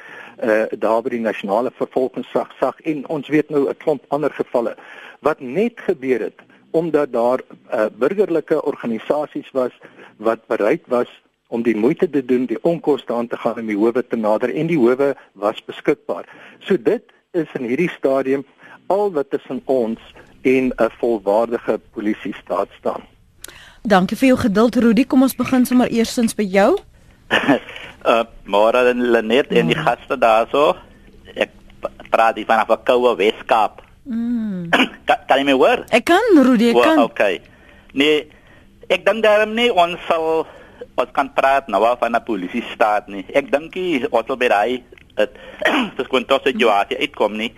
[0.44, 4.76] uh daar by die nasionale vervolgingsag sag en ons weet nou 'n klomp ander gevalle
[5.20, 6.40] wat net gebeur het
[6.72, 7.40] omdat daar
[7.72, 9.72] uh burgerlike organisasies was
[10.18, 11.12] wat bereid was
[11.48, 14.54] om die moeite te doen, die onkoste aan te gaan om die howe te nader
[14.54, 16.26] en die howe was beskikbaar.
[16.60, 18.46] So dit is in hierdie stadium
[18.88, 20.00] al wat tussen ons
[20.42, 23.04] en 'n volwaardige polisie staat staan.
[23.82, 25.06] Dankie vir jou geduld Rudy.
[25.06, 26.78] Kom ons begin sommer eerstens by jou.
[28.06, 30.76] uh môre dan Lenet en die gaste daarso.
[31.36, 31.50] Ek
[32.10, 33.82] praat hier vanaf 'n koue Weskaap.
[34.04, 34.70] Mm.
[35.08, 35.86] kan, kan jy my hoor?
[35.90, 36.96] Ek kan Rudy, ek kan.
[36.96, 37.42] Well, okay.
[37.94, 38.28] Nee,
[38.90, 40.48] ek dink daarom nie ons sal
[40.96, 43.26] ons kan praat nou van 'n polisie staat nie.
[43.34, 43.76] Ek dink
[44.12, 44.84] ons wil by daai
[45.98, 47.52] dis kon tot situasie uitkom nie.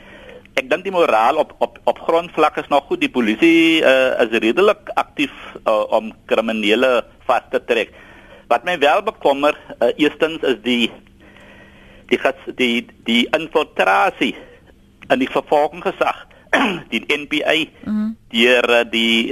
[0.58, 3.02] Ek dink die moraal op op op grondvlak is nog goed.
[3.02, 5.34] Die polisie uh, is redelik aktief
[5.66, 7.94] uh, om kriminele vas te trek.
[8.48, 10.92] Wat my wel bekommer, uh, eerstens is die
[12.10, 12.20] die
[12.56, 14.36] die die infiltrasie
[15.12, 16.26] in die vervolgingsgesag
[16.94, 18.16] die NPA mm -hmm.
[18.32, 19.30] deur die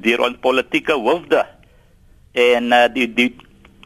[0.00, 1.44] deur ons politieke hoofde
[2.32, 3.36] en uh, die die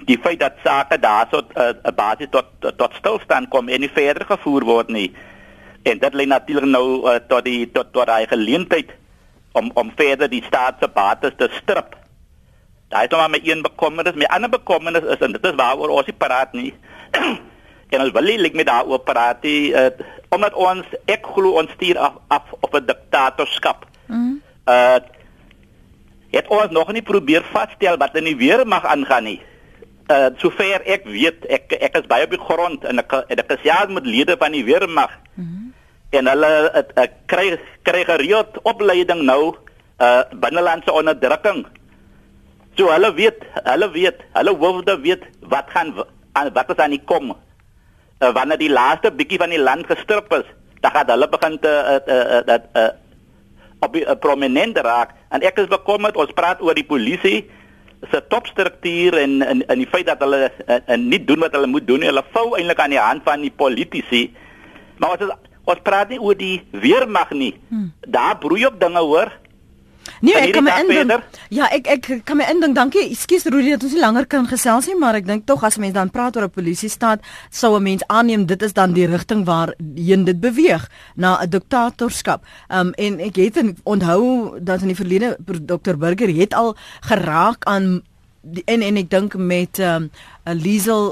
[0.07, 4.27] die feit dat sake daarso 'n uh, basis tot tot stilstand kom en nie verder
[4.27, 5.11] gevoer word nie
[5.83, 8.91] en dit lê natuurlik nou uh, tot die tot tot hy geleentheid
[9.53, 11.95] om om verder die staat se bates te strip.
[12.89, 16.07] Daai is maar my een bekommernis, my ander bekommernis is en dit is waaroor ons
[16.07, 16.73] nie praat nie.
[17.93, 19.91] en ons wil nie met daaroor praat nie uh,
[20.35, 23.87] omdat ons ek glo ons stuur af, af op 'n diktatorskap.
[24.07, 24.41] Mm.
[24.67, 24.99] Uh
[26.31, 29.39] het ons nog nie probeer vasstel wat in die weermag aangaan nie.
[30.11, 33.65] Uh sover ek weet, ek ek is baie op die grond en ek ek is
[33.67, 35.11] ja met lede van die weermag.
[35.35, 35.73] Mm -hmm.
[36.11, 39.57] En hulle het, het, kry kry gereeld opleiding nou
[40.01, 41.67] uh binnelandse onderdrukking.
[42.77, 45.95] So hulle weet, hulle weet, hulle hoofde weet wat gaan
[46.53, 47.33] wat is aan die kom.
[47.33, 50.45] Uh, wanneer die laaste bietjie van die land gestrip is,
[50.81, 52.91] dan gaan hulle begin te uh, uh, uh, uh,
[53.81, 55.11] op 'n uh, prominente raak.
[55.29, 57.51] En ek is bekommerd ons praat oor die polisie
[58.11, 61.67] se topstruktuur en en en die feit dat hulle en, en nie doen wat hulle
[61.67, 62.09] moet doen nie.
[62.09, 64.35] Hulle vou eintlik aan die hand van die politici.
[64.97, 65.33] Maar ons is,
[65.65, 67.55] ons praat nie oor die weermag nie.
[67.69, 67.93] Hmm.
[68.07, 69.33] daar broei op dinge hoor
[70.21, 71.25] Nee, ek kan my indink.
[71.53, 72.75] Ja, ek ek kan my indink.
[72.77, 73.05] Dankie.
[73.11, 75.97] Ekskuus Rudy dat ons nie langer kan gesels nie, maar ek dink tog as mense
[75.97, 79.45] dan praat oor 'n polisie staat, sou 'n mens aanneem dit is dan die rigting
[79.45, 82.45] waarheen dit beweeg na 'n diktatorskap.
[82.69, 88.03] Um en ek het onthou dat in die verlede Dr Burger het al geraak aan
[88.55, 90.11] die, en en ek dink met ehm um,
[90.47, 91.09] Liesel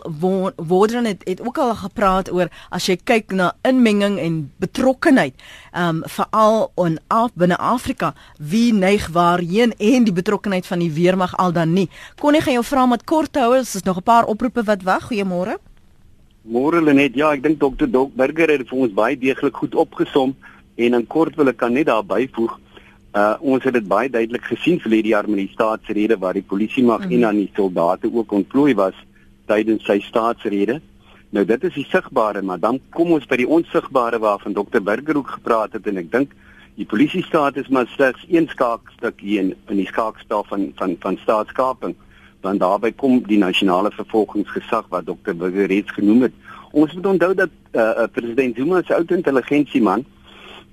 [0.57, 5.35] Wardren het, het ook al gepraat oor as jy kyk na inmenging en betrokkenheid
[5.73, 10.93] ehm um, veral in af binne Afrika wie neig waarheen en die betrokkenheid van die
[10.93, 11.89] weermag al dan nie.
[12.21, 15.11] Kon ek gaan jou vra met kort hou is nog 'n paar oproepe wat wag.
[15.11, 15.59] Goeiemôre
[16.45, 20.35] Môre Lenet, ja, ek dink dokter Dok Burger het vir ons baie deeglik goed opgesom
[20.77, 22.59] en in kort wil ek kan net daar byvoeg.
[23.15, 26.83] Uh ons het dit baie duidelik gesien verlede jaar met die staatsrede waar die polisie
[26.85, 27.13] mag mm -hmm.
[27.15, 28.95] en dan die soldate ook ontplooi was
[29.47, 30.81] tydens sy staatsrede.
[31.31, 35.17] Nou dit is die sigbare, maar dan kom ons by die onsigbare waarvan dokter Burger
[35.17, 36.33] ook gepraat het en ek dink
[36.75, 40.97] die polisie staat is maar slegs een skaakstuk hier in, in die skaakspel van van
[41.01, 41.95] van staatskaping
[42.41, 46.33] want daarbey kom die nasionale vervolgingsgesag wat dokter Burger reeds genoem het.
[46.73, 50.05] Ons moet onthou dat uh, uh, president Zuma se oud intelligensieman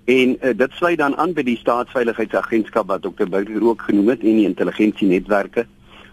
[0.06, 4.24] en uh, dit sluit dan aan by die staatsveiligheidsagentskap wat dokter Burger ook genoem het
[4.26, 5.66] en die intelligensienetwerke.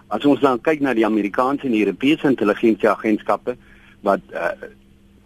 [0.08, 3.56] As ons dan kyk na die Amerikaanse en die Europese intelligensieagentskappe
[4.06, 4.52] wat uh,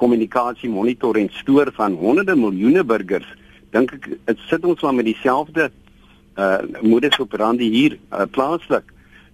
[0.00, 3.28] kommunikasie monitor en stoor van honderde miljoene burgers,
[3.70, 5.70] dink ek dit sit ons maar met dieselfde
[6.40, 8.86] uh modus operandi hier uh, plaaslik.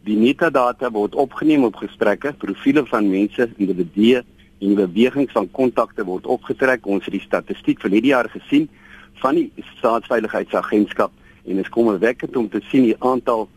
[0.03, 4.25] Die metadata word opgeneem op gesprekke, profile van mense, individue
[4.59, 6.87] en bewegings van kontakte word opgetrek.
[6.87, 8.67] Ons het die statistiek vir hierdie jaar gesien
[9.22, 11.12] van die staatsveiligheidsagentskap
[11.44, 13.48] en dit is kommerwekkend om te sien die aantal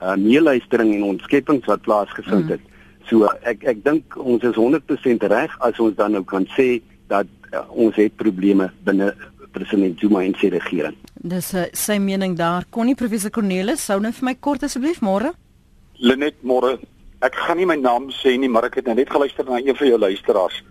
[0.00, 2.60] uh meeluistering en ontskeppings wat plaasgevind het.
[2.60, 3.08] Mm.
[3.10, 6.80] So ek ek dink ons is 100% reg as ons dan nou kan sê
[7.12, 9.12] dat uh, ons het probleme binne
[9.52, 10.96] president Zuma en sy regering.
[11.20, 15.02] dis uh, sy mening daar kon nie professor Cornelis sou net vir my kort asseblief
[15.04, 15.34] môre
[16.00, 16.78] Lenet môre.
[17.20, 19.76] Ek gaan nie my naam sê nie, maar ek het nou net geluister na een
[19.76, 20.62] van jou luisteraars.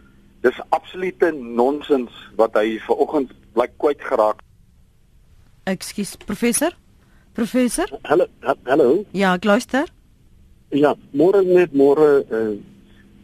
[0.42, 4.42] Dis absolute nonsens wat hy vanoggend blyk kwyt geraak.
[5.66, 6.72] ekskuus professor
[7.34, 9.06] professor Hallo, ha- hallo.
[9.14, 9.86] ja ek luister
[10.72, 12.54] Ja, môre net môre uh,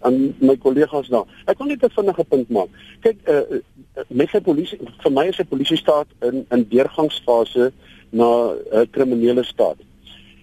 [0.01, 1.25] aan my kollegas daar.
[1.45, 2.69] Ek wil net 'n vinnige punt maak.
[3.01, 3.61] Kyk, uh,
[4.09, 7.71] met sy polisie vir my is 'n polisie staat in in deurgangsfase
[8.11, 9.77] na 'n uh, kriminele staat.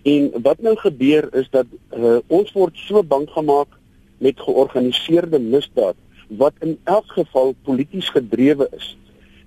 [0.04, 1.66] En wat nou gebeur is dat
[1.96, 3.68] uh, ons word so bang gemaak
[4.18, 5.96] met georganiseerde misdaad
[6.38, 8.96] wat in elk geval polities gedrewe is.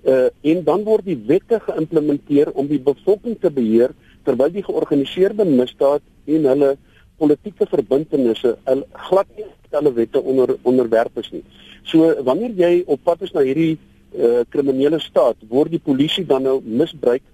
[0.06, 3.90] Uh, en dan word die wette geïmplementeer om die bevolking te beheer
[4.22, 6.76] terwyl die georganiseerde misdaad en hulle
[7.18, 8.52] politieke verbintenisse
[9.08, 11.42] glad nie hulle wette onder onderwerp is nie.
[11.90, 16.46] So wanneer jy op pad is na hierdie uh, kriminele staat, word die polisie dan
[16.46, 17.24] nou misbruik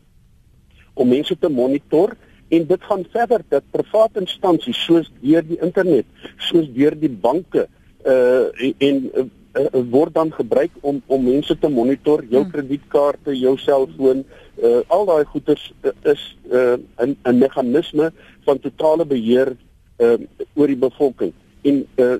[0.95, 2.17] om mense te monitor
[2.53, 6.09] en dit gaan verder dat private instansies soos deur die internet,
[6.49, 7.69] soos deur die banke
[8.03, 8.75] uh en,
[9.15, 12.51] en uh, word dan gebruik om om mense te monitor, jou Hmm.
[12.51, 14.25] kredietkaarte, jou selfoon,
[14.63, 18.13] uh al daai goeders uh, is uh 'n 'n meganisme
[18.45, 19.57] van totale beheer
[19.99, 20.19] uh
[20.55, 21.33] oor die bevolking.
[21.63, 22.17] En uh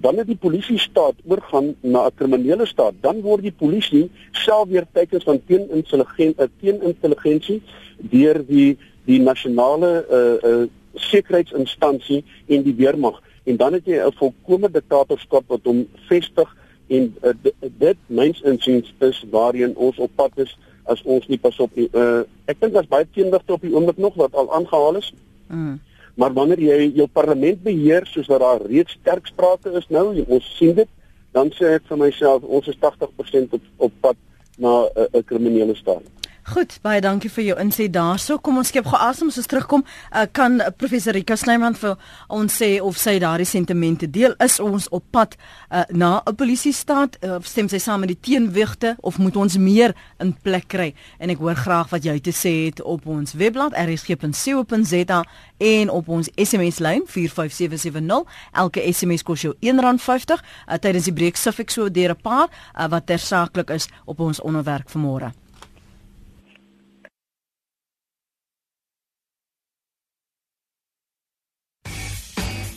[0.00, 4.86] wanneer die polisie staat oorgaan na 'n kriminele staat, dan word die polisie self weer
[4.92, 7.62] teikens van teenintelligensie uh, teenintelligensie
[7.96, 13.22] deur die die nasionale uh uh sekuriteitsinstansie en die weermag.
[13.48, 16.56] En dan het jy 'n volkomme diktatorskap wat hom vestig
[16.88, 17.32] en uh,
[17.78, 21.88] dit, myns insiens is waarheen ons op pad is as ons nie pas op nie.
[21.92, 25.12] Uh ek dink daar's baie teenwigte op die oomblik nog wat al aangehaal is.
[25.46, 25.80] mm.
[26.18, 30.56] Maar wanneer jy jou parlement beheer soos wat daar reeds sterk sprake is nou, ons
[30.56, 30.88] sien dit,
[31.32, 34.16] dan sê ek vir myself ons is 80% op op pad
[34.58, 36.17] na 'n uh, kriminele staat.
[36.48, 38.38] Goed, baie dankie vir jou inset daarso.
[38.40, 39.82] Kom ons skep gou asem as ons terugkom.
[40.08, 41.98] Uh, kan professor Rika Snyman vir
[42.32, 44.32] ons sê of sy daardie sentimente deel?
[44.40, 47.18] Is ons op pad uh, na 'n polisie staat?
[47.20, 50.94] Uh, stem sy saam met die teenwigte of moet ons meer in plek kry?
[51.20, 55.20] En ek hoor graag wat jy te sê het op ons webblad rsg.co.za
[55.58, 58.24] en op ons SMS lyn 45770.
[58.52, 60.40] Elke SMS kos jou R1.50.
[60.64, 64.20] Uh, tydens die breek sif ek so deur 'n paar uh, wat tersaaklik is op
[64.20, 65.32] ons onderwerp vanmôre.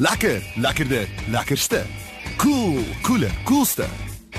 [0.01, 1.83] Lekker, lekkerder, lekkerste.
[2.37, 3.85] Cool, cooler, coolste.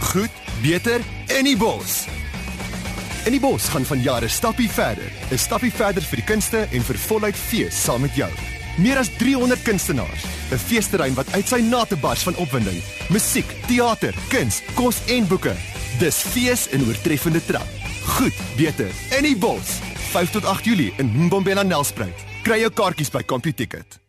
[0.00, 0.30] Goed,
[0.62, 2.00] beter en die bos.
[3.24, 5.06] In die bos gaan van jare stappie verder.
[5.30, 8.30] 'n Stappie verder vir die kunste en vir voluit fees saam met jou.
[8.78, 14.14] Meer as 300 kunstenaars, 'n feesterrein wat uit sy nate bars van opwinding, musiek, teater,
[14.28, 15.54] kuns, kos en boeke.
[15.98, 17.68] Dis fees in oortreffende trap.
[18.18, 19.78] Goed, beter in die bos.
[20.10, 22.18] 5 tot 8 Julie in Mbombela Nelspruit.
[22.42, 24.01] Kry jou kaartjies by CompuTicket.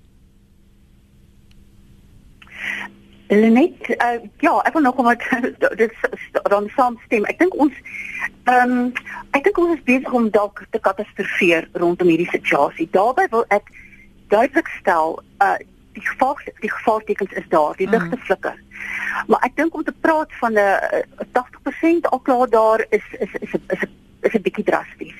[3.28, 5.08] Lenet, uh, ja, ek wil nog om
[5.82, 5.94] dit
[6.48, 7.24] dan saamstem.
[7.28, 7.74] Ek dink ons
[8.48, 8.92] ehm um,
[9.36, 12.88] ek dink ons is besig om dalk te katastrofeer rondom hierdie situasie.
[12.92, 13.68] Daarbey wil ek
[14.32, 15.58] duidelik stel, uh
[15.98, 18.24] die gevaar die gevaartekens is daar, die ligte mm.
[18.24, 18.58] flikker.
[19.26, 21.02] Maar ek dink om te praat van 'n uh,
[21.36, 25.14] 80% al klaar daar is is is 'n is 'n bietjie drasties.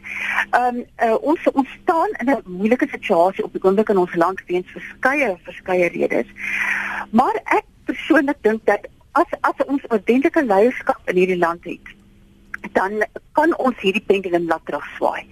[0.50, 4.14] Ehm um, uh, ons ons staan in 'n moeilike situasie op die oomblik in ons
[4.14, 6.26] land weens verskeie verskeie redes.
[7.10, 11.86] Maar ek persoonlik dink dat as as ons ordentlike leierskap in hierdie land het,
[12.72, 15.26] dan kan ons hierdie pendulum laat terugswaai.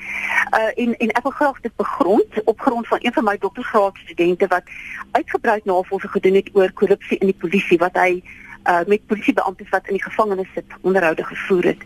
[0.58, 3.98] Uh en en ek wil graag dit begrond op grond van een van my doktorsgraad
[4.04, 4.74] studente wat
[5.10, 8.22] uitgebreid navorsing gedoen het oor korrupsie in die polisie wat hy
[8.66, 11.82] uh met polisiebeamptes wat in die gevangenis sit onderhoude gevoer het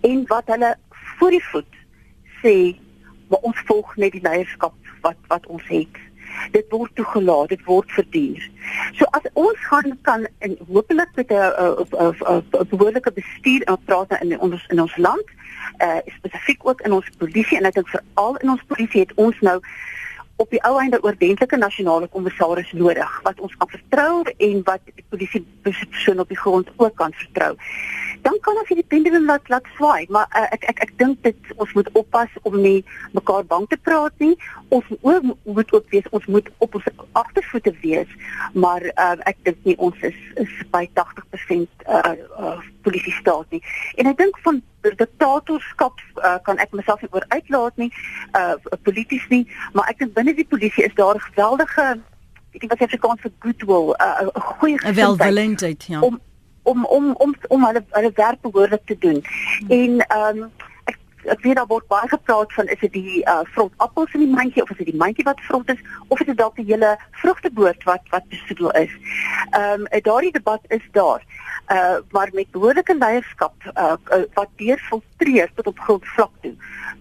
[0.00, 0.76] en wat hulle
[1.20, 1.80] voor die voet
[2.42, 2.56] sê
[3.30, 6.00] maar ons volg net die leierskap wat wat ons het
[6.54, 8.44] dit word toegelaat, dit word verduur.
[8.98, 14.66] So as ons gaan kan en hopelik met 'n behoorlike bestuur en praat in ons
[14.68, 15.28] in ons land,
[15.78, 19.40] uh spesifiek ook in ons polisie en ek dink veral in ons polisie het ons
[19.40, 19.60] nou
[20.40, 24.12] op die ou einde oordentlike nasionale kommissaris nodig wat ons kan vertrou
[24.48, 27.54] en wat die polisie persoon op die grond ook kan vertrou
[28.22, 31.52] dan kan ons hierdie pendulum laat laat swaai, maar uh, ek ek ek dink dit
[31.56, 32.80] ons moet oppas om nie
[33.16, 34.34] mekaar bang te praat nie.
[34.68, 36.90] Ons ook, moet ook wees ons moet op ons
[37.22, 38.10] agtervoete wees,
[38.52, 43.60] maar uh, ek dink nie ons is is by 80% uh, uh polisie staat nie.
[44.00, 47.90] En ek dink van diktatorskap uh, kan ek myself nie oor uitlaat nie,
[48.38, 52.00] uh polities nie, maar ek dink binne die polisie is daar geweldige
[52.54, 56.00] ek dink wat jy Afrikaans vir goodwill, 'n uh, goeie welwillendheid, ja.
[56.00, 56.20] Om,
[56.62, 59.22] om om om om hulle hulle werk behoorlik te doen.
[59.58, 59.70] Hmm.
[59.70, 60.50] En ehm um,
[61.24, 64.34] ek weet daar word baie gepraat van is dit die uh, vrot appels in die
[64.34, 66.96] mandjie of is dit die mandjie wat vrot is of is dit dalk die hele
[67.22, 68.94] vrugteboord wat wat besoedel is.
[69.50, 71.24] Ehm um, daardie debat is daar.
[71.70, 76.54] Uh maar met behoorlike leierskap uh, uh wat deur filtreer tot op grondvlak toe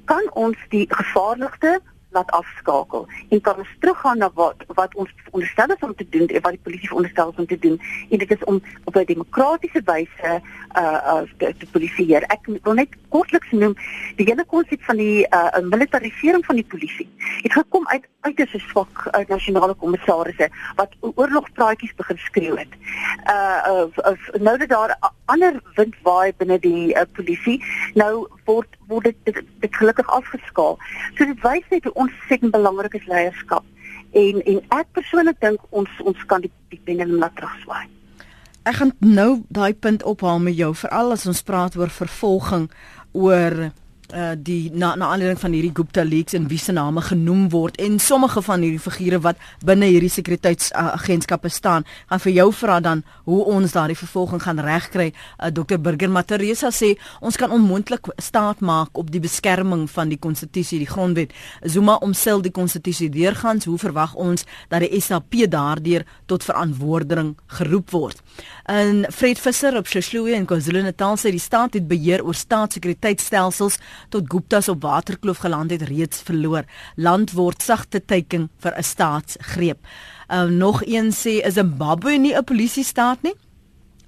[0.09, 1.79] kan ons die gevaarlikste
[2.09, 6.27] laat afskakel en kan ons teruggaan na wat wat ons onderstel is om te doen
[6.27, 9.05] en wat die polisie veronderstel is om te doen en dit is om op 'n
[9.05, 10.41] demokratiese wyse
[10.77, 12.23] uh uh te, te polisieer.
[12.29, 13.75] Ek wil net kortliks noem
[14.15, 17.09] die hele konsep van die uh militarisering van die polisie.
[17.41, 22.73] Het gekom uit uit 'n swak uh, nasionale kommissarisse wat oorlogpraatjies begin skreeu het.
[23.25, 28.79] Uh, uh, uh nou dat daar ander wind waai binne die uh, polisie, nou word
[28.91, 30.77] word dit, dit, dit gelukkig afgeskaal.
[31.15, 33.65] So dit wys net hoe ontsettend belangrik is leierskap.
[34.17, 37.85] En en ek persoonlik dink ons ons kan die die pendulum laat terugswaai.
[38.69, 42.67] Ek gaan nou daai punt ophaal met jou veral as ons praat oor vervolging
[43.17, 43.69] oor
[44.13, 47.75] uh die na na aanleiding van hierdie Gupta leaks en wie se name genoem word
[47.77, 53.03] en sommige van hierdie figure wat binne hierdie sekuriteitsagentskappe staan gaan vir jou vra dan
[53.25, 55.11] hoe ons daardie vervolging gaan regkry.
[55.37, 60.17] Uh, Dr Burger Materesa sê ons kan onmoontlik staat maak op die beskerming van die
[60.17, 61.33] konstitusie die grondwet.
[61.61, 63.65] Zuma omsel die konstitusie deurgangs.
[63.69, 68.23] Hoe verwag ons dat die SAP daardeur tot verantwoording geroep word?
[68.65, 73.77] En Fred Visser op Shishlui en KwaZulu-Natal sê die staat het beheer oor staatssekuriteitstelsels
[74.09, 76.63] tot Gupta's op Waterkloof geland het reeds verloor.
[76.95, 79.79] Land word sagte teiken vir 'n staatsgreep.
[80.29, 83.35] Uh, nog een sê is Zimbabwe nie 'n polisie staat nie?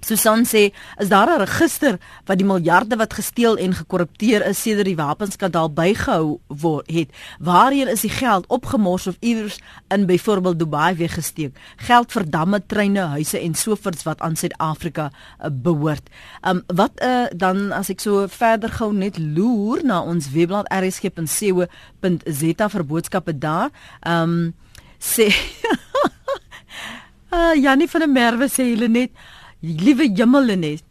[0.04, 4.86] Susan sê, is daar 'n register wat die miljarde wat gesteel en gekorrupteer is sedert
[4.86, 7.10] die wapenskandaal bygehou word het?
[7.38, 11.56] Waarheen is die geld opgemors of iewers in byvoorbeeld Dubai weggesteek?
[11.76, 16.08] Geld vir damme, treine, huise en sovoorts wat aan Suid-Afrika uh, behoort.
[16.42, 22.68] Um wat uh, dan as ek so verder gou net loer na ons webblad rsg.co.za
[22.68, 23.70] vir boodskappe daar.
[24.06, 24.54] Um
[24.98, 25.28] sê
[27.34, 29.10] uh, Janie van der Merwe sê hulle net
[29.62, 30.82] Liewe Jemelenes.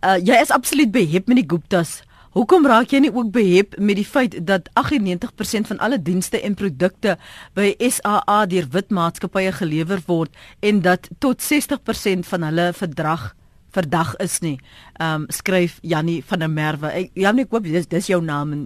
[0.00, 1.98] Uh jy is absoluut behep met die Guptas.
[2.32, 6.54] Hoekom raak jy nie ook behep met die feit dat 98% van alle dienste en
[6.56, 7.16] produkte
[7.58, 13.32] by SAA deur wit maatskappye gelewer word en dat tot 60% van hulle verdrag
[13.76, 14.56] verdag is nie.
[15.02, 17.10] Um skryf Jannie van der Merwe.
[17.12, 18.64] Jannie, ek hoop dis dis jou naam en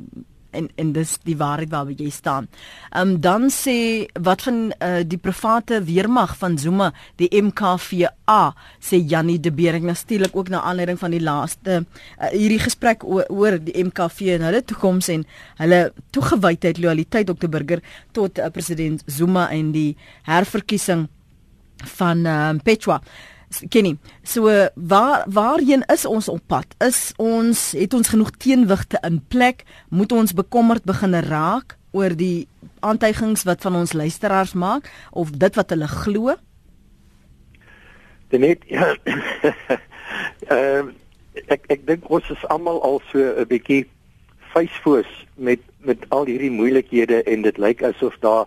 [0.53, 2.48] en en dis die waarheid waarby jy staan.
[2.90, 8.42] Ehm um, dan sê wat van uh, die private weermag van Zuma, die MKVA,
[8.80, 13.24] sê Jannie de Bering natuurlik ook na aanleiding van die laaste uh, hierdie gesprek oor,
[13.28, 15.26] oor die MKV en hulle toekoms en
[15.62, 17.82] hulle toegewydheid, loyaliteit Dr Burger
[18.12, 19.96] tot uh, president Zuma en die
[20.28, 21.09] herverkiesing
[21.98, 23.00] van uh, Petra.
[23.68, 26.66] Kenny, so waar waarheen is ons op pad?
[26.78, 29.64] Is ons het ons genoeg teenwigte in plek?
[29.88, 32.48] Moet ons bekommerd begin raak oor die
[32.80, 36.34] aantuigings wat van ons luisteraars maak of dit wat hulle glo?
[38.30, 38.94] Net ja.
[40.48, 40.98] Ehm uh,
[41.48, 43.86] ek ek dink ons is almal al so 'n bietjie
[44.53, 48.44] vuisfoos met met al hierdie moeilikhede en dit lyk asof daar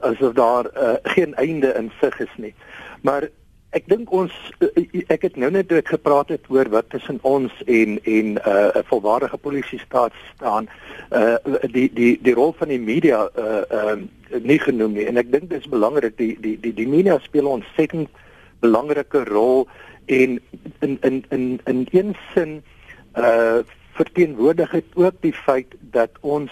[0.00, 2.54] asof daar uh, geen einde in sig is nie.
[3.02, 3.28] Maar
[3.70, 7.20] Ek dink ons eh, ek het nou net toe ek gepraat het oor wat tussen
[7.22, 10.66] ons en en 'n uh, volwaardige polisie staat staan.
[11.14, 11.36] Uh
[11.70, 13.94] die die die rol van die media uh uh
[14.42, 15.06] nie genoem nie.
[15.06, 18.08] En ek dink dit is belangrik die die die die media speel 'n ontsettend
[18.58, 19.68] belangrike rol.
[20.06, 20.40] En
[20.80, 22.62] in in in in een sin
[23.14, 23.62] uh
[23.94, 26.50] verteenwoordig dit ook die feit dat ons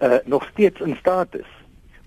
[0.00, 1.50] uh nog steeds in staat is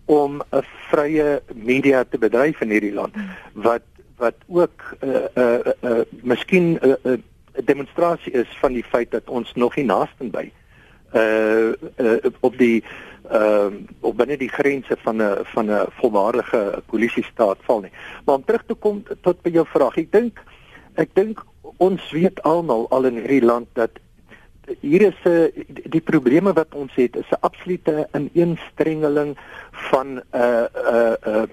[0.06, 3.14] om 'n vrye media te bedryf in hierdie land.
[3.54, 3.82] Wat
[4.18, 8.74] wat ook 'n uh, 'n uh, uh, miskien 'n uh, 'n uh, demonstrasie is van
[8.74, 10.52] die feit dat ons nog nie naaste by
[11.14, 12.84] uh, uh op die
[13.32, 17.92] uh op binne die grense van 'n van 'n volwaardige polisiestaat val nie.
[18.26, 20.44] Maar om terug te kom tot by jou vraag, ek dink
[20.96, 21.46] ek dink
[21.78, 23.92] ons weet almal al in hierdie land dat
[24.80, 29.38] hier is 'n die probleme wat ons het is 'n absolute ineenstrengeling
[29.72, 31.50] van 'n uh, 'n uh, 'n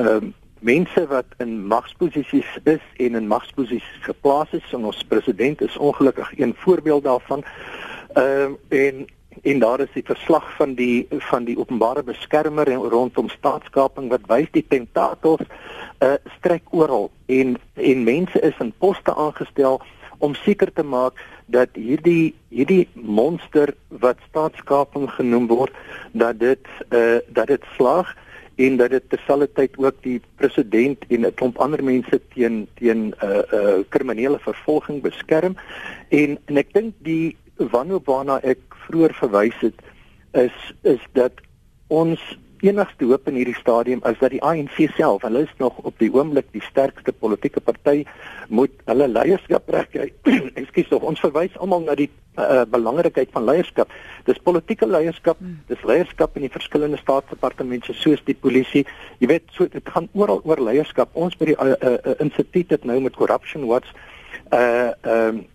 [0.00, 0.22] uh, uh,
[0.64, 6.32] mense wat in magsposisies is en in magsposisies geplaas is en ons president is ongelukkig
[6.38, 7.44] een voorbeeld daarvan.
[8.14, 9.06] Ehm uh, en
[9.42, 14.26] en daar is die verslag van die van die openbare beskermer en rondom staatskaping wat
[14.30, 15.42] wys die tentakels
[15.98, 19.80] uh strek oral en en mense is in poste aangestel
[20.18, 25.74] om seker te maak dat hierdie hierdie monster wat staatskaping genoem word
[26.12, 28.14] dat dit uh dat dit slaag
[28.56, 33.14] en dat dit terselfdertyd ook die president en 'n klomp ander mense teen teen 'n
[33.24, 35.56] uh, uh, kriminele vervolging beskerm
[36.08, 39.78] en en ek dink die wanneer waarna ek vroeër verwys het
[40.32, 41.32] is is dat
[41.88, 42.20] ons
[42.64, 46.10] enigste hoop in hierdie stadium is dat die ANC self, hulle is nog op die
[46.14, 48.04] oomblik die sterkste politieke party,
[48.48, 50.14] moet hulle leierskap trek.
[50.74, 53.92] Ekskuus tog, ons verwys almal na die uh, belangrikheid van leierskap.
[54.26, 55.60] Dis politieke leierskap, hmm.
[55.70, 58.82] dis leierskap in die verskillende staatsdepartemente soos die polisie.
[59.22, 61.14] Jy weet, so dit gaan oral oor leierskap.
[61.14, 63.94] Ons by die uh, uh, instituut het nou met Corruption Watch
[64.50, 65.50] uh ehm uh,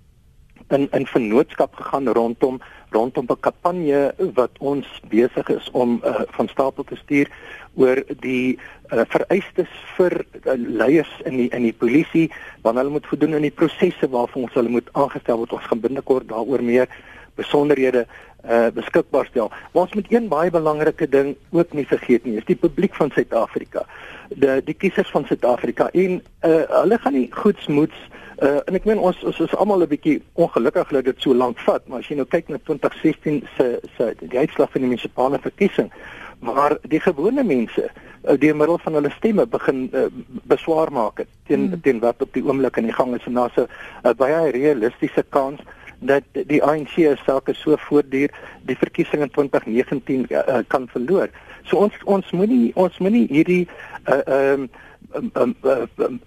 [0.70, 2.60] in in vennootskap gegaan rondom
[2.92, 7.28] rondom 'n kampanje wat ons besig is om uh, van stapel te stuur
[7.76, 8.60] oor die
[8.92, 12.32] uh, vereistes vir uh, leiers in die in die polisie
[12.62, 15.86] wanneer hulle moet voldoen aan die prosesse waarvoor ons hulle moet aangestel word ons gaan
[15.86, 16.88] binnekort daaroor meer
[17.36, 18.06] besonderhede
[18.44, 19.50] uh, beskikbaar stel.
[19.72, 23.12] Maar ons moet een baie belangrike ding ook nie vergeet nie, is die publiek van
[23.16, 23.86] Suid-Afrika.
[24.30, 29.00] Die die kiesers van Suid-Afrika en uh, hulle gaan nie goedsmoeds Uh en ek meen
[29.00, 32.16] ons ons is almal 'n bietjie ongelukkig dat dit so lank vat, maar as jy
[32.16, 35.92] nou kyk na 2016 se se die uitslag van die munisipale verkiesing
[36.40, 37.90] waar die gewone mense
[38.24, 40.06] uh, deur middel van hulle stemme begin uh,
[40.48, 41.82] beswaar maak teen hmm.
[41.82, 43.68] teen wat op die oomblik in die gang is en daar's 'n
[44.04, 45.60] uh, baie realistiese kans
[46.00, 48.32] dat die ANC sake so voortduur
[48.64, 51.28] die verkiesing in 2019 uh, kan verloor.
[51.64, 53.68] So ons ons moenie ons moenie hierdie
[54.08, 54.70] uh um,
[55.16, 55.56] um, um,
[55.98, 56.20] um,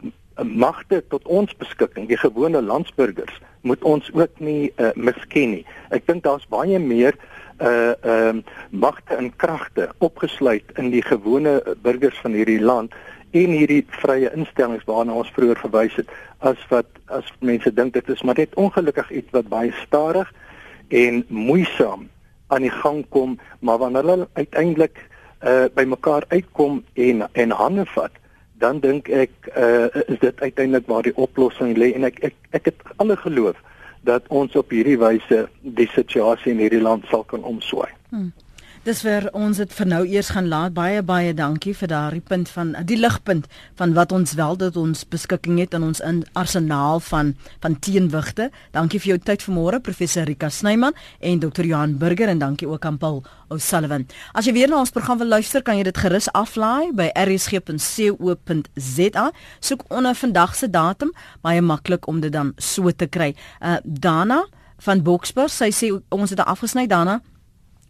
[0.44, 5.64] magte tot ons beskikking, die gewone landsburgers, moet ons ook nie uh, misken nie.
[5.94, 7.18] Ek dink daar's baie meer
[7.62, 12.94] uh ehm uh, magte en kragte opgesluit in die gewone burgers van hierdie land
[13.30, 18.08] en hierdie vrye instellings waarna ons vroeër verwys het as wat as mense dink dit
[18.08, 20.32] is maar net ongelukkig iets wat baie stadig
[20.88, 22.08] en moeisaam
[22.48, 24.98] aan die gang kom maar wanneer hulle uiteindelik
[25.52, 28.21] uh by mekaar uitkom en en hande vat
[28.62, 32.70] dan dink ek uh, is dit uiteindelik waar die oplossing lê en ek ek ek
[32.70, 33.58] het alle geloof
[34.06, 35.40] dat ons op hierdie wyse
[35.78, 37.90] die situasie in hierdie land sal kan omswaai.
[38.10, 38.30] Hmm.
[38.82, 40.72] Dis vir ons dit vir nou eers gaan laat.
[40.74, 43.46] Baie baie dankie vir daardie punt van die ligpunt
[43.78, 48.50] van wat ons wel dat ons beskikking het in ons in arsenaal van van teenwigte.
[48.74, 51.62] Dankie vir jou tyd vanmôre professor Rika Snyman en Dr.
[51.62, 53.22] Johan Burger en dankie ook aan Paul
[53.54, 54.08] O'Sullivan.
[54.34, 59.30] As jy weer na ons program wil luister, kan jy dit gerus aflaai by rsg.co.za.
[59.60, 61.14] Soek onder vandag se datum,
[61.46, 63.30] baie maklik om dit dan so te kry.
[63.62, 64.42] Uh Dana
[64.82, 67.22] van Boksburg, sy sê ons het afgesny Dana.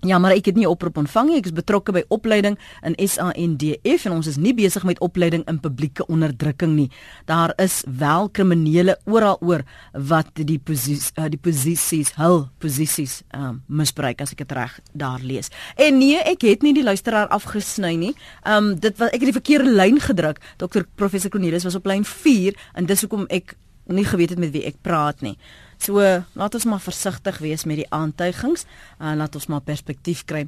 [0.03, 1.37] Ja, maar ek het nie oproep ontvang nie.
[1.39, 5.61] Ek is betrokke by opleiding in SANDF en ons is nie besig met opleiding in
[5.63, 6.89] publieke onderdrukking nie.
[7.31, 9.63] Daar is wel kriminele oral oor
[9.95, 15.23] wat die posisie uh, die posisies, hul posisies um, misbruik as ek dit reg daar
[15.23, 15.55] lees.
[15.79, 18.15] En nee, ek het nie die luisteraar afgesny nie.
[18.43, 20.43] Um dit was ek het die verkeerde lyn gedruk.
[20.59, 20.83] Dr.
[20.99, 23.55] Professor Cornelius was op lyn 4 en dis hoekom ek
[23.87, 25.37] nie geweet het met wie ek praat nie.
[25.83, 25.99] So
[26.39, 28.63] laat ons maar versigtig wees met die aantuigings
[29.01, 30.45] en uh, laat ons maar perspektief kry.